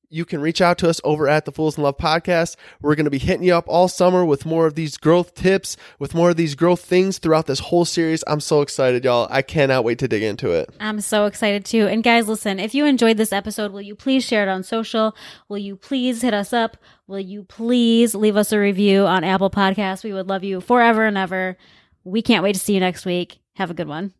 you 0.09 0.25
can 0.25 0.41
reach 0.41 0.61
out 0.61 0.77
to 0.79 0.89
us 0.89 1.01
over 1.03 1.27
at 1.27 1.45
the 1.45 1.51
Fools 1.51 1.77
in 1.77 1.83
Love 1.83 1.97
podcast. 1.97 2.55
We're 2.81 2.95
going 2.95 3.05
to 3.05 3.11
be 3.11 3.17
hitting 3.17 3.43
you 3.43 3.55
up 3.55 3.65
all 3.67 3.87
summer 3.87 4.23
with 4.23 4.45
more 4.45 4.65
of 4.65 4.75
these 4.75 4.97
growth 4.97 5.35
tips, 5.35 5.75
with 5.99 6.13
more 6.13 6.29
of 6.29 6.37
these 6.37 6.55
growth 6.55 6.81
things 6.81 7.17
throughout 7.17 7.45
this 7.45 7.59
whole 7.59 7.85
series. 7.85 8.23
I'm 8.27 8.39
so 8.39 8.61
excited, 8.61 9.03
y'all. 9.03 9.27
I 9.29 9.41
cannot 9.41 9.83
wait 9.83 9.99
to 9.99 10.07
dig 10.07 10.23
into 10.23 10.51
it. 10.51 10.69
I'm 10.79 11.01
so 11.01 11.25
excited 11.25 11.65
too. 11.65 11.87
And 11.87 12.03
guys, 12.03 12.27
listen, 12.27 12.59
if 12.59 12.73
you 12.73 12.85
enjoyed 12.85 13.17
this 13.17 13.33
episode, 13.33 13.71
will 13.71 13.81
you 13.81 13.95
please 13.95 14.23
share 14.23 14.43
it 14.43 14.49
on 14.49 14.63
social? 14.63 15.15
Will 15.49 15.57
you 15.57 15.75
please 15.75 16.21
hit 16.21 16.33
us 16.33 16.53
up? 16.53 16.77
Will 17.07 17.19
you 17.19 17.43
please 17.43 18.15
leave 18.15 18.37
us 18.37 18.51
a 18.51 18.59
review 18.59 19.05
on 19.05 19.23
Apple 19.23 19.49
Podcasts? 19.49 20.03
We 20.03 20.13
would 20.13 20.27
love 20.27 20.43
you 20.43 20.61
forever 20.61 21.05
and 21.05 21.17
ever. 21.17 21.57
We 22.03 22.21
can't 22.21 22.43
wait 22.43 22.53
to 22.53 22.59
see 22.59 22.73
you 22.73 22.79
next 22.79 23.05
week. 23.05 23.39
Have 23.55 23.71
a 23.71 23.73
good 23.73 23.87
one. 23.87 24.13